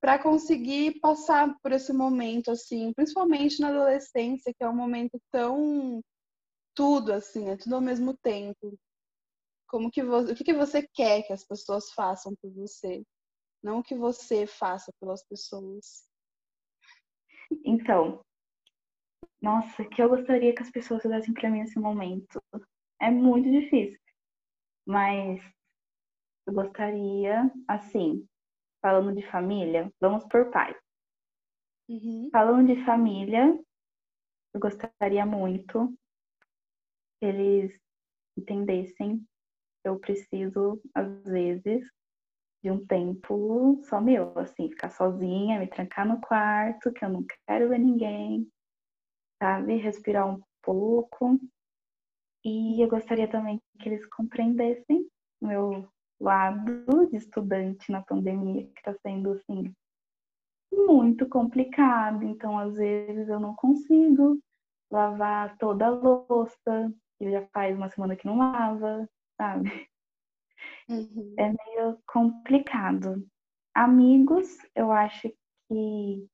para 0.00 0.18
conseguir 0.18 1.00
passar 1.00 1.58
por 1.62 1.72
esse 1.72 1.92
momento 1.92 2.50
assim, 2.50 2.92
principalmente 2.92 3.60
na 3.60 3.68
adolescência, 3.68 4.52
que 4.52 4.62
é 4.62 4.68
um 4.68 4.76
momento 4.76 5.18
tão 5.30 6.02
tudo 6.74 7.12
assim, 7.12 7.48
é 7.48 7.56
tudo 7.56 7.74
ao 7.74 7.80
mesmo 7.80 8.16
tempo. 8.18 8.78
Como 9.70 9.88
que 9.88 10.02
você, 10.02 10.32
o 10.32 10.34
que, 10.34 10.42
que 10.42 10.52
você 10.52 10.86
quer 10.92 11.22
que 11.22 11.32
as 11.32 11.44
pessoas 11.44 11.92
façam 11.92 12.34
por 12.42 12.50
você, 12.50 13.04
não 13.62 13.78
o 13.78 13.82
que 13.82 13.94
você 13.94 14.44
faça 14.44 14.92
pelas 15.00 15.24
pessoas. 15.24 16.08
Então, 17.64 18.20
nossa, 19.40 19.84
que 19.84 20.02
eu 20.02 20.08
gostaria 20.08 20.52
que 20.52 20.62
as 20.62 20.72
pessoas 20.72 21.02
fizessem 21.02 21.32
para 21.32 21.48
mim 21.48 21.60
nesse 21.60 21.78
momento. 21.78 22.42
É 23.00 23.10
muito 23.10 23.48
difícil. 23.48 23.98
Mas 24.84 25.40
eu 26.48 26.52
gostaria, 26.52 27.50
assim, 27.68 28.26
falando 28.82 29.14
de 29.14 29.24
família, 29.30 29.88
vamos 30.00 30.24
por 30.24 30.50
pai. 30.50 30.76
Uhum. 31.88 32.28
Falando 32.32 32.74
de 32.74 32.84
família, 32.84 33.56
eu 34.52 34.60
gostaria 34.60 35.24
muito 35.24 35.96
que 37.20 37.26
eles 37.26 37.80
entendessem 38.36 39.24
eu 39.84 39.98
preciso, 39.98 40.80
às 40.94 41.24
vezes, 41.24 41.86
de 42.62 42.70
um 42.70 42.84
tempo 42.86 43.80
só 43.84 44.00
meu, 44.00 44.38
assim, 44.38 44.68
ficar 44.68 44.90
sozinha, 44.90 45.58
me 45.58 45.66
trancar 45.66 46.06
no 46.06 46.20
quarto, 46.20 46.92
que 46.92 47.04
eu 47.04 47.08
não 47.08 47.24
quero 47.46 47.68
ver 47.68 47.78
ninguém, 47.78 48.46
sabe? 49.42 49.76
Respirar 49.76 50.28
um 50.28 50.40
pouco. 50.62 51.38
E 52.44 52.82
eu 52.82 52.88
gostaria 52.88 53.28
também 53.28 53.60
que 53.78 53.88
eles 53.88 54.06
compreendessem 54.06 55.06
o 55.40 55.46
meu 55.46 55.88
lado 56.20 57.06
de 57.08 57.16
estudante 57.16 57.90
na 57.90 58.02
pandemia, 58.02 58.66
que 58.66 58.78
está 58.78 58.94
sendo, 59.02 59.32
assim, 59.32 59.74
muito 60.72 61.26
complicado. 61.28 62.24
Então, 62.24 62.58
às 62.58 62.76
vezes, 62.76 63.28
eu 63.28 63.40
não 63.40 63.54
consigo 63.54 64.38
lavar 64.90 65.56
toda 65.56 65.86
a 65.86 65.90
louça, 65.90 66.92
que 67.18 67.30
já 67.30 67.46
faz 67.54 67.76
uma 67.76 67.88
semana 67.88 68.16
que 68.16 68.26
não 68.26 68.38
lava, 68.38 69.08
sabe? 69.40 69.88
Uhum. 70.86 71.34
É 71.38 71.48
meio 71.48 71.98
complicado. 72.06 73.26
Amigos, 73.74 74.58
eu 74.74 74.92
acho 74.92 75.32
que 75.66 76.28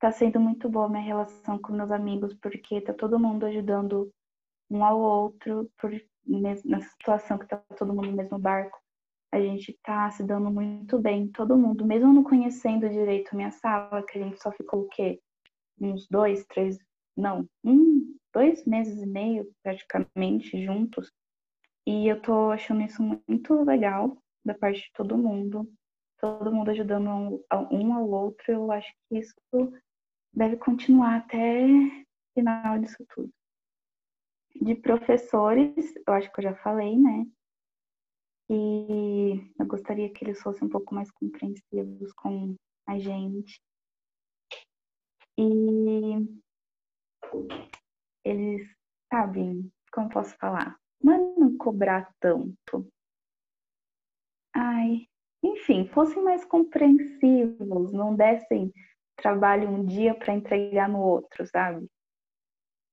tá 0.00 0.10
sendo 0.10 0.40
muito 0.40 0.66
boa 0.68 0.86
a 0.86 0.88
minha 0.88 1.02
relação 1.02 1.58
com 1.58 1.74
meus 1.74 1.90
amigos, 1.90 2.32
porque 2.34 2.80
tá 2.80 2.94
todo 2.94 3.18
mundo 3.18 3.44
ajudando 3.44 4.10
um 4.70 4.82
ao 4.82 4.98
outro, 4.98 5.70
por, 5.76 5.90
nessa 6.26 6.88
situação 6.90 7.36
que 7.36 7.46
tá 7.46 7.58
todo 7.76 7.92
mundo 7.92 8.08
no 8.08 8.16
mesmo 8.16 8.38
barco. 8.38 8.78
A 9.30 9.38
gente 9.38 9.78
tá 9.82 10.10
se 10.10 10.24
dando 10.24 10.50
muito 10.50 10.98
bem, 10.98 11.28
todo 11.28 11.58
mundo, 11.58 11.84
mesmo 11.84 12.14
não 12.14 12.24
conhecendo 12.24 12.88
direito 12.88 13.30
a 13.32 13.36
minha 13.36 13.50
sala, 13.50 14.02
que 14.04 14.18
a 14.18 14.22
gente 14.22 14.40
só 14.40 14.50
ficou 14.52 14.82
o 14.82 14.88
quê? 14.88 15.20
Uns 15.78 16.08
dois, 16.08 16.46
três, 16.46 16.78
não, 17.14 17.46
um, 17.62 18.16
dois 18.32 18.64
meses 18.64 19.02
e 19.02 19.06
meio 19.06 19.52
praticamente 19.62 20.64
juntos. 20.64 21.12
E 21.86 22.08
eu 22.08 22.20
tô 22.20 22.50
achando 22.50 22.82
isso 22.82 23.00
muito 23.28 23.62
legal 23.62 24.20
da 24.44 24.54
parte 24.54 24.82
de 24.82 24.92
todo 24.92 25.16
mundo. 25.16 25.72
Todo 26.18 26.52
mundo 26.52 26.70
ajudando 26.70 27.44
um, 27.70 27.94
ao 27.94 28.10
outro. 28.10 28.52
Eu 28.52 28.72
acho 28.72 28.92
que 29.08 29.18
isso 29.18 29.36
deve 30.34 30.56
continuar 30.56 31.18
até 31.18 31.66
final 32.34 32.78
disso 32.80 33.04
tudo. 33.14 33.30
De 34.60 34.74
professores, 34.74 35.94
eu 36.06 36.12
acho 36.14 36.32
que 36.32 36.40
eu 36.40 36.44
já 36.44 36.54
falei, 36.56 36.98
né? 36.98 37.26
E 38.50 39.52
eu 39.58 39.66
gostaria 39.66 40.12
que 40.12 40.24
eles 40.24 40.40
fossem 40.40 40.66
um 40.66 40.70
pouco 40.70 40.94
mais 40.94 41.10
compreensivos 41.10 42.12
com 42.14 42.56
a 42.86 42.98
gente. 42.98 43.60
E 45.38 45.44
eles 48.24 48.74
sabem, 49.12 49.70
como 49.92 50.08
posso 50.08 50.36
falar? 50.38 50.76
Cobrar 51.66 52.14
tanto. 52.20 52.88
Ai, 54.54 55.08
enfim, 55.42 55.88
fossem 55.88 56.22
mais 56.22 56.44
compreensivos, 56.44 57.92
não 57.92 58.14
dessem 58.14 58.72
trabalho 59.16 59.68
um 59.68 59.84
dia 59.84 60.14
para 60.14 60.32
entregar 60.32 60.88
no 60.88 61.00
outro, 61.00 61.44
sabe? 61.48 61.90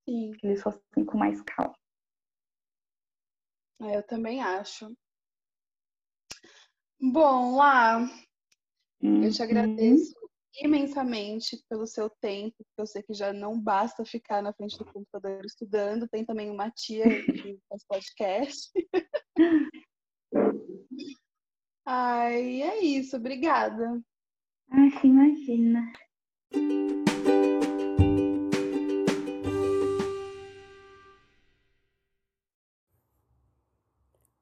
Sim. 0.08 0.32
Que 0.32 0.48
eles 0.48 0.60
fossem 0.60 1.04
com 1.06 1.16
mais 1.16 1.40
calma. 1.42 1.78
É, 3.80 3.96
eu 3.96 4.02
também 4.02 4.42
acho. 4.42 4.92
Bom, 7.00 7.56
lá, 7.56 8.00
eu 9.00 9.30
te 9.30 9.40
uhum. 9.40 9.44
agradeço 9.44 10.23
imensamente 10.60 11.62
pelo 11.68 11.86
seu 11.86 12.08
tempo, 12.08 12.56
porque 12.58 12.80
eu 12.80 12.86
sei 12.86 13.02
que 13.02 13.14
já 13.14 13.32
não 13.32 13.60
basta 13.60 14.04
ficar 14.04 14.42
na 14.42 14.52
frente 14.52 14.78
do 14.78 14.84
computador 14.84 15.44
estudando, 15.44 16.08
tem 16.08 16.24
também 16.24 16.50
uma 16.50 16.70
tia 16.70 17.04
que 17.24 17.58
faz 17.68 17.84
podcast. 17.86 18.70
Ai, 21.84 22.62
é 22.62 22.80
isso, 22.82 23.16
obrigada. 23.16 24.00
Ai, 24.70 24.90
imagina. 25.02 25.92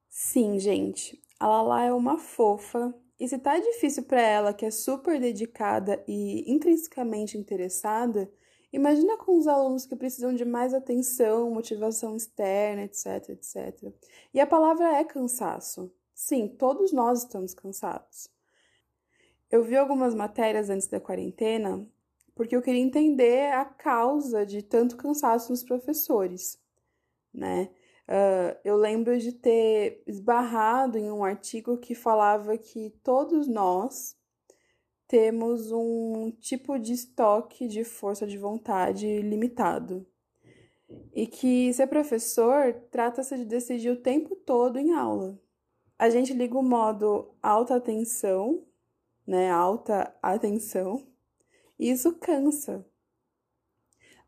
Sim, 0.09 0.57
gente, 0.57 1.21
a 1.39 1.47
Lala 1.47 1.83
é 1.83 1.93
uma 1.93 2.17
fofa 2.17 2.91
e 3.19 3.27
se 3.27 3.37
tá 3.37 3.57
difícil 3.59 4.03
para 4.03 4.21
ela, 4.21 4.53
que 4.53 4.65
é 4.65 4.71
super 4.71 5.19
dedicada 5.19 6.03
e 6.07 6.51
intrinsecamente 6.51 7.37
interessada, 7.37 8.31
imagina 8.71 9.17
com 9.17 9.37
os 9.37 9.47
alunos 9.47 9.85
que 9.85 9.95
precisam 9.95 10.33
de 10.33 10.43
mais 10.43 10.73
atenção, 10.73 11.51
motivação 11.51 12.15
externa, 12.15 12.83
etc, 12.83 13.29
etc. 13.29 13.93
E 14.33 14.39
a 14.39 14.47
palavra 14.47 14.97
é 14.97 15.03
cansaço. 15.03 15.91
Sim, 16.13 16.47
todos 16.47 16.91
nós 16.91 17.19
estamos 17.19 17.53
cansados. 17.53 18.29
Eu 19.49 19.63
vi 19.63 19.77
algumas 19.77 20.15
matérias 20.15 20.69
antes 20.69 20.87
da 20.87 20.99
quarentena 20.99 21.87
porque 22.35 22.55
eu 22.55 22.61
queria 22.61 22.81
entender 22.81 23.51
a 23.51 23.65
causa 23.65 24.45
de 24.45 24.61
tanto 24.63 24.97
cansaço 24.97 25.51
nos 25.51 25.63
professores, 25.63 26.59
né? 27.33 27.69
Uh, 28.07 28.57
eu 28.65 28.75
lembro 28.75 29.17
de 29.17 29.31
ter 29.31 30.03
esbarrado 30.05 30.97
em 30.97 31.09
um 31.09 31.23
artigo 31.23 31.77
que 31.77 31.95
falava 31.95 32.57
que 32.57 32.89
todos 33.01 33.47
nós 33.47 34.17
temos 35.07 35.71
um 35.71 36.31
tipo 36.39 36.77
de 36.77 36.93
estoque 36.93 37.67
de 37.67 37.83
força 37.83 38.27
de 38.27 38.37
vontade 38.37 39.21
limitado. 39.21 40.05
E 41.13 41.25
que 41.27 41.71
ser 41.73 41.87
professor 41.87 42.73
trata-se 42.91 43.37
de 43.37 43.45
decidir 43.45 43.89
o 43.89 44.01
tempo 44.01 44.35
todo 44.35 44.77
em 44.77 44.93
aula. 44.93 45.39
A 45.97 46.09
gente 46.09 46.33
liga 46.33 46.57
o 46.57 46.63
modo 46.63 47.33
alta 47.41 47.75
atenção, 47.75 48.65
né? 49.25 49.49
Alta 49.49 50.13
atenção, 50.21 51.07
e 51.79 51.89
isso 51.89 52.13
cansa. 52.13 52.85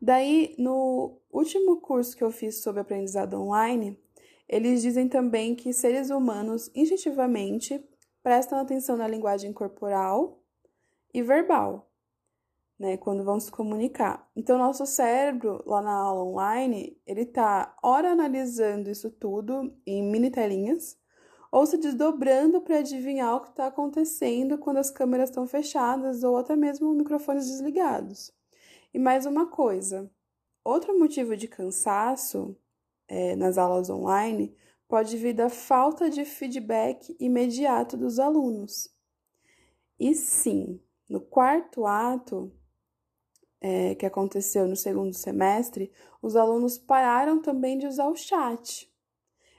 Daí, 0.00 0.54
no 0.58 1.20
último 1.36 1.80
curso 1.80 2.16
que 2.16 2.24
eu 2.24 2.30
fiz 2.30 2.62
sobre 2.62 2.80
aprendizado 2.80 3.34
online, 3.34 3.98
eles 4.48 4.82
dizem 4.82 5.08
também 5.08 5.54
que 5.54 5.72
seres 5.72 6.10
humanos 6.10 6.70
instintivamente 6.74 7.84
prestam 8.22 8.58
atenção 8.58 8.96
na 8.96 9.06
linguagem 9.06 9.52
corporal 9.52 10.42
e 11.12 11.22
verbal, 11.22 11.90
né, 12.78 12.96
quando 12.96 13.24
vão 13.24 13.38
se 13.40 13.50
comunicar. 13.50 14.28
Então, 14.34 14.58
nosso 14.58 14.86
cérebro, 14.86 15.62
lá 15.66 15.80
na 15.80 15.92
aula 15.92 16.24
online, 16.24 17.00
ele 17.06 17.24
tá 17.24 17.76
ora 17.82 18.12
analisando 18.12 18.90
isso 18.90 19.10
tudo 19.10 19.72
em 19.86 20.02
mini 20.02 20.30
telinhas, 20.30 20.98
ou 21.50 21.64
se 21.64 21.78
desdobrando 21.78 22.60
para 22.60 22.78
adivinhar 22.78 23.36
o 23.36 23.40
que 23.40 23.50
está 23.50 23.66
acontecendo 23.66 24.58
quando 24.58 24.78
as 24.78 24.90
câmeras 24.90 25.30
estão 25.30 25.46
fechadas 25.46 26.22
ou 26.22 26.36
até 26.36 26.54
mesmo 26.54 26.92
microfones 26.92 27.46
desligados. 27.46 28.32
E 28.92 28.98
mais 28.98 29.24
uma 29.24 29.46
coisa: 29.46 30.10
outro 30.66 30.98
motivo 30.98 31.36
de 31.36 31.48
cansaço 31.48 32.56
é, 33.08 33.36
nas 33.36 33.58
aulas 33.58 33.88
online 33.90 34.54
pode 34.88 35.16
vir 35.16 35.34
da 35.34 35.48
falta 35.48 36.08
de 36.10 36.24
feedback 36.24 37.16
imediato 37.18 37.96
dos 37.96 38.18
alunos. 38.18 38.88
E 39.98 40.14
sim, 40.14 40.80
no 41.08 41.20
quarto 41.20 41.86
ato, 41.86 42.52
é, 43.60 43.94
que 43.94 44.06
aconteceu 44.06 44.66
no 44.66 44.76
segundo 44.76 45.14
semestre, 45.14 45.90
os 46.20 46.36
alunos 46.36 46.78
pararam 46.78 47.40
também 47.40 47.78
de 47.78 47.86
usar 47.86 48.08
o 48.08 48.16
chat 48.16 48.90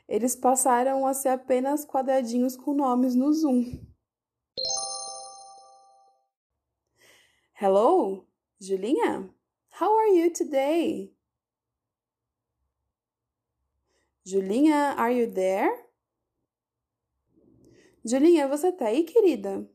eles 0.08 0.36
passaram 0.36 1.06
a 1.06 1.14
ser 1.14 1.30
apenas 1.30 1.86
quadradinhos 1.86 2.56
com 2.56 2.74
nomes 2.74 3.14
no 3.14 3.34
Zoom. 3.34 3.66
Hello, 7.60 8.26
Julinha? 8.60 9.37
How 9.80 9.96
are 9.96 10.10
you 10.10 10.34
today? 10.34 11.14
Julinha, 14.26 14.96
are 14.98 15.14
you 15.14 15.32
there? 15.32 15.70
Julinha, 18.04 18.48
você 18.48 18.72
tá 18.72 18.88
aí, 18.88 19.04
querida? 19.04 19.70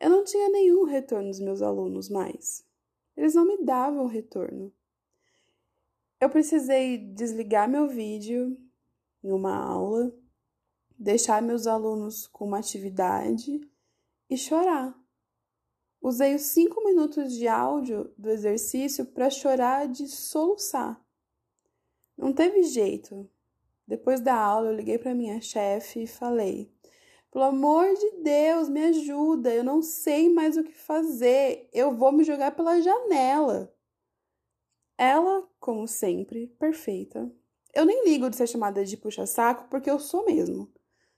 Eu 0.00 0.08
não 0.08 0.24
tinha 0.24 0.48
nenhum 0.48 0.84
retorno 0.84 1.28
dos 1.28 1.40
meus 1.40 1.60
alunos 1.60 2.08
mais. 2.08 2.66
Eles 3.14 3.34
não 3.34 3.44
me 3.44 3.62
davam 3.62 4.06
retorno. 4.06 4.72
Eu 6.18 6.30
precisei 6.30 6.96
desligar 6.96 7.68
meu 7.68 7.86
vídeo 7.86 8.56
em 9.22 9.30
uma 9.30 9.54
aula, 9.54 10.10
deixar 10.98 11.42
meus 11.42 11.66
alunos 11.66 12.26
com 12.28 12.46
uma 12.46 12.60
atividade 12.60 13.60
e 14.30 14.38
chorar. 14.38 15.03
Usei 16.04 16.34
os 16.34 16.42
cinco 16.42 16.84
minutos 16.84 17.32
de 17.32 17.48
áudio 17.48 18.12
do 18.18 18.28
exercício 18.28 19.06
para 19.06 19.30
chorar 19.30 19.88
de 19.88 20.06
soluçar. 20.06 21.02
Não 22.14 22.30
teve 22.30 22.62
jeito. 22.62 23.26
Depois 23.88 24.20
da 24.20 24.34
aula, 24.34 24.68
eu 24.68 24.76
liguei 24.76 24.98
para 24.98 25.14
minha 25.14 25.40
chefe 25.40 26.02
e 26.02 26.06
falei: 26.06 26.70
pelo 27.32 27.44
amor 27.46 27.86
de 27.94 28.22
Deus, 28.22 28.68
me 28.68 28.84
ajuda, 28.84 29.54
eu 29.54 29.64
não 29.64 29.80
sei 29.80 30.28
mais 30.28 30.58
o 30.58 30.62
que 30.62 30.74
fazer, 30.74 31.70
eu 31.72 31.96
vou 31.96 32.12
me 32.12 32.22
jogar 32.22 32.50
pela 32.50 32.82
janela. 32.82 33.74
Ela, 34.98 35.48
como 35.58 35.88
sempre, 35.88 36.48
perfeita. 36.58 37.32
Eu 37.72 37.86
nem 37.86 38.04
ligo 38.04 38.28
de 38.28 38.36
ser 38.36 38.46
chamada 38.46 38.84
de 38.84 38.98
puxa-saco 38.98 39.68
porque 39.70 39.90
eu 39.90 39.98
sou 39.98 40.26
mesmo. 40.26 40.70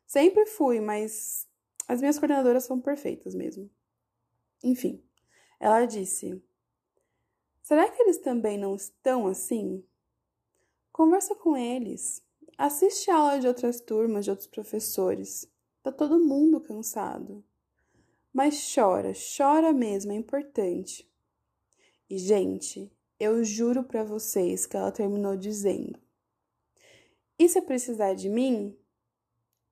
Sempre 0.07 0.46
fui, 0.46 0.79
mas 0.79 1.49
as 1.88 1.99
minhas 1.99 2.20
coordenadoras 2.20 2.62
são 2.62 2.81
perfeitas 2.81 3.35
mesmo. 3.35 3.68
Enfim, 4.62 5.03
ela 5.61 5.85
disse: 5.85 6.42
Será 7.62 7.90
que 7.90 8.03
eles 8.03 8.19
também 8.19 8.59
não 8.59 8.75
estão 8.75 9.27
assim? 9.27 9.85
Conversa 10.92 11.35
com 11.35 11.57
eles. 11.57 12.23
Assiste 12.57 13.11
a 13.11 13.16
aula 13.16 13.40
de 13.40 13.47
outras 13.47 13.81
turmas, 13.81 14.25
de 14.25 14.31
outros 14.31 14.49
professores. 14.49 15.51
Tá 15.83 15.92
todo 15.92 16.25
mundo 16.25 16.61
cansado. 16.61 17.45
Mas 18.33 18.73
chora, 18.75 19.12
chora 19.14 19.73
mesmo, 19.73 20.12
é 20.12 20.14
importante. 20.14 21.11
E, 22.09 22.19
gente, 22.19 22.92
eu 23.19 23.42
juro 23.42 23.83
para 23.83 24.05
vocês 24.05 24.66
que 24.66 24.77
ela 24.77 24.92
terminou 24.92 25.37
dizendo: 25.37 25.99
E 27.38 27.49
se 27.49 27.61
precisar 27.62 28.14
de 28.14 28.29
mim, 28.29 28.77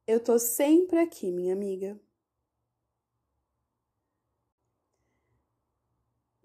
eu 0.07 0.18
tô 0.18 0.38
sempre 0.38 0.99
aqui, 0.99 1.31
minha 1.31 1.53
amiga. 1.53 1.99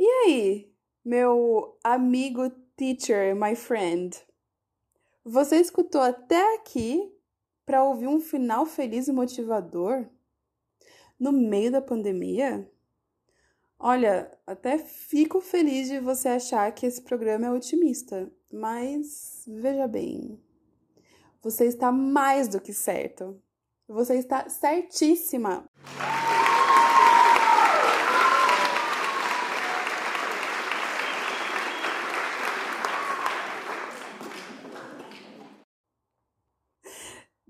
E 0.01 0.07
aí, 0.07 0.73
meu 1.03 1.77
amigo 1.83 2.49
teacher, 2.77 3.35
my 3.35 3.53
friend? 3.53 4.17
Você 5.25 5.57
escutou 5.57 5.99
até 5.99 6.55
aqui 6.55 7.13
para 7.65 7.83
ouvir 7.83 8.07
um 8.07 8.21
final 8.21 8.65
feliz 8.65 9.09
e 9.09 9.11
motivador? 9.11 10.07
No 11.19 11.33
meio 11.33 11.69
da 11.69 11.81
pandemia? 11.81 12.71
Olha, 13.77 14.31
até 14.47 14.77
fico 14.77 15.41
feliz 15.41 15.89
de 15.89 15.99
você 15.99 16.29
achar 16.29 16.71
que 16.71 16.85
esse 16.85 17.01
programa 17.01 17.47
é 17.47 17.51
otimista, 17.51 18.31
mas 18.49 19.43
veja 19.45 19.85
bem, 19.85 20.41
você 21.41 21.65
está 21.65 21.91
mais 21.91 22.47
do 22.47 22.61
que 22.61 22.73
certo. 22.73 23.37
Você 23.85 24.15
está 24.15 24.47
certíssima. 24.47 25.69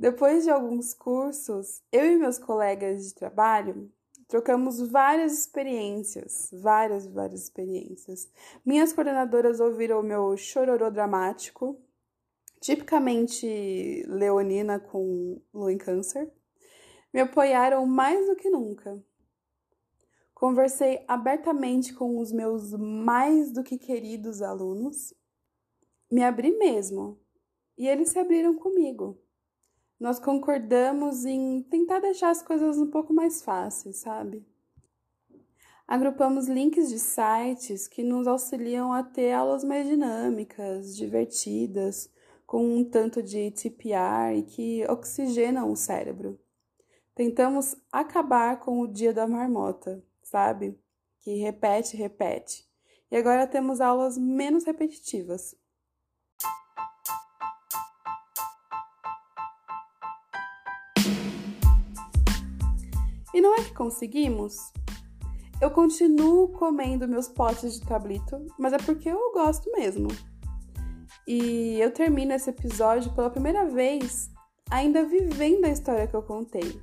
Depois 0.10 0.44
de 0.44 0.50
alguns 0.50 0.92
cursos, 0.96 1.84
eu 1.92 2.04
e 2.12 2.16
meus 2.16 2.40
colegas 2.40 3.06
de 3.06 3.14
trabalho 3.14 3.92
Trocamos 4.28 4.80
várias 4.90 5.34
experiências, 5.34 6.50
várias, 6.52 7.06
várias 7.06 7.44
experiências. 7.44 8.28
Minhas 8.66 8.92
coordenadoras 8.92 9.60
ouviram 9.60 10.00
o 10.00 10.04
meu 10.04 10.36
chororô 10.36 10.90
dramático, 10.90 11.80
tipicamente 12.60 14.04
leonina 14.08 14.80
com 14.80 15.40
lua 15.54 15.72
em 15.72 15.78
câncer. 15.78 16.32
Me 17.14 17.22
apoiaram 17.22 17.86
mais 17.86 18.28
do 18.28 18.36
que 18.36 18.50
nunca. 18.50 19.00
Conversei 20.34 21.04
abertamente 21.08 21.94
com 21.94 22.20
os 22.20 22.32
meus 22.32 22.74
mais 22.74 23.52
do 23.52 23.64
que 23.64 23.78
queridos 23.78 24.42
alunos. 24.42 25.14
Me 26.12 26.24
abri 26.24 26.58
mesmo, 26.58 27.20
e 27.78 27.88
eles 27.88 28.10
se 28.10 28.18
abriram 28.18 28.56
comigo 28.56 29.20
nós 30.00 30.20
concordamos 30.20 31.26
em 31.26 31.62
tentar 31.64 32.00
deixar 32.00 32.30
as 32.30 32.42
coisas 32.42 32.78
um 32.78 32.90
pouco 32.90 33.14
mais 33.14 33.42
fáceis, 33.42 33.98
sabe? 33.98 34.46
Agrupamos 35.88 36.48
links 36.48 36.88
de 36.88 37.00
sites 37.00 37.88
que 37.88 38.04
nos 38.04 38.28
auxiliam 38.28 38.94
a 38.94 39.04
ter 39.04 39.34
aulas 39.34 39.64
mais 39.64 39.88
dinâmicas, 39.88 40.96
divertidas, 40.96 42.10
com 42.46 42.64
um 42.64 42.84
tanto 42.84 43.22
de 43.22 43.52
TPR 43.52 44.38
e 44.38 44.44
que 44.44 44.86
oxigenam 44.90 45.72
o 45.72 45.76
cérebro. 45.76 46.40
Tentamos 47.14 47.76
acabar 47.92 48.60
com 48.60 48.80
o 48.80 48.88
dia 48.88 49.12
da 49.12 49.28
marmota, 49.28 50.04
sabe? 50.24 50.80
Que 51.20 51.36
repete, 51.36 51.98
repete. 51.98 52.68
E 53.12 53.18
agora 53.18 53.46
temos 53.48 53.82
aulas 53.82 54.18
menos 54.18 54.64
repetitivas. 54.64 55.56
E 63.40 63.42
não 63.42 63.56
é 63.56 63.64
que 63.64 63.74
conseguimos? 63.74 64.74
Eu 65.62 65.72
continuo 65.72 66.50
comendo 66.50 67.08
meus 67.08 67.30
potes 67.30 67.80
de 67.80 67.88
tablito, 67.88 68.46
mas 68.60 68.74
é 68.74 68.78
porque 68.78 69.08
eu 69.08 69.32
gosto 69.32 69.72
mesmo. 69.72 70.10
E 71.26 71.80
eu 71.80 71.90
termino 71.90 72.34
esse 72.34 72.50
episódio 72.50 73.14
pela 73.14 73.30
primeira 73.30 73.64
vez 73.66 74.30
ainda 74.70 75.06
vivendo 75.06 75.64
a 75.64 75.70
história 75.70 76.06
que 76.06 76.14
eu 76.18 76.22
contei. 76.22 76.82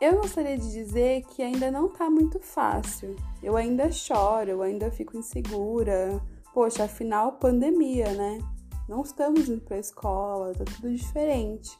Eu 0.00 0.16
gostaria 0.16 0.58
de 0.58 0.72
dizer 0.72 1.22
que 1.26 1.40
ainda 1.40 1.70
não 1.70 1.88
tá 1.88 2.10
muito 2.10 2.40
fácil. 2.40 3.14
Eu 3.40 3.56
ainda 3.56 3.92
choro, 3.92 4.50
eu 4.50 4.62
ainda 4.62 4.90
fico 4.90 5.16
insegura. 5.16 6.20
Poxa, 6.52 6.82
afinal, 6.82 7.38
pandemia, 7.38 8.12
né? 8.14 8.40
Não 8.88 9.02
estamos 9.02 9.48
indo 9.48 9.60
pra 9.60 9.78
escola, 9.78 10.52
tá 10.52 10.64
tudo 10.64 10.92
diferente. 10.92 11.78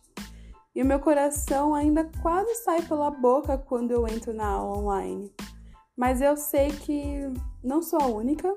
E 0.74 0.82
o 0.82 0.86
meu 0.86 1.00
coração 1.00 1.74
ainda 1.74 2.08
quase 2.22 2.54
sai 2.56 2.82
pela 2.82 3.10
boca 3.10 3.58
quando 3.58 3.90
eu 3.90 4.06
entro 4.06 4.32
na 4.32 4.46
aula 4.46 4.78
online. 4.78 5.32
Mas 5.96 6.20
eu 6.20 6.36
sei 6.36 6.70
que 6.70 7.30
não 7.62 7.82
sou 7.82 8.00
a 8.00 8.06
única 8.06 8.56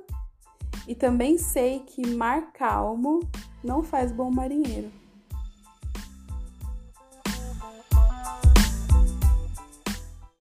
e 0.88 0.94
também 0.94 1.38
sei 1.38 1.80
que 1.80 2.16
mar 2.16 2.52
calmo 2.54 3.20
não 3.64 3.82
faz 3.82 4.12
bom 4.12 4.30
marinheiro. 4.30 4.92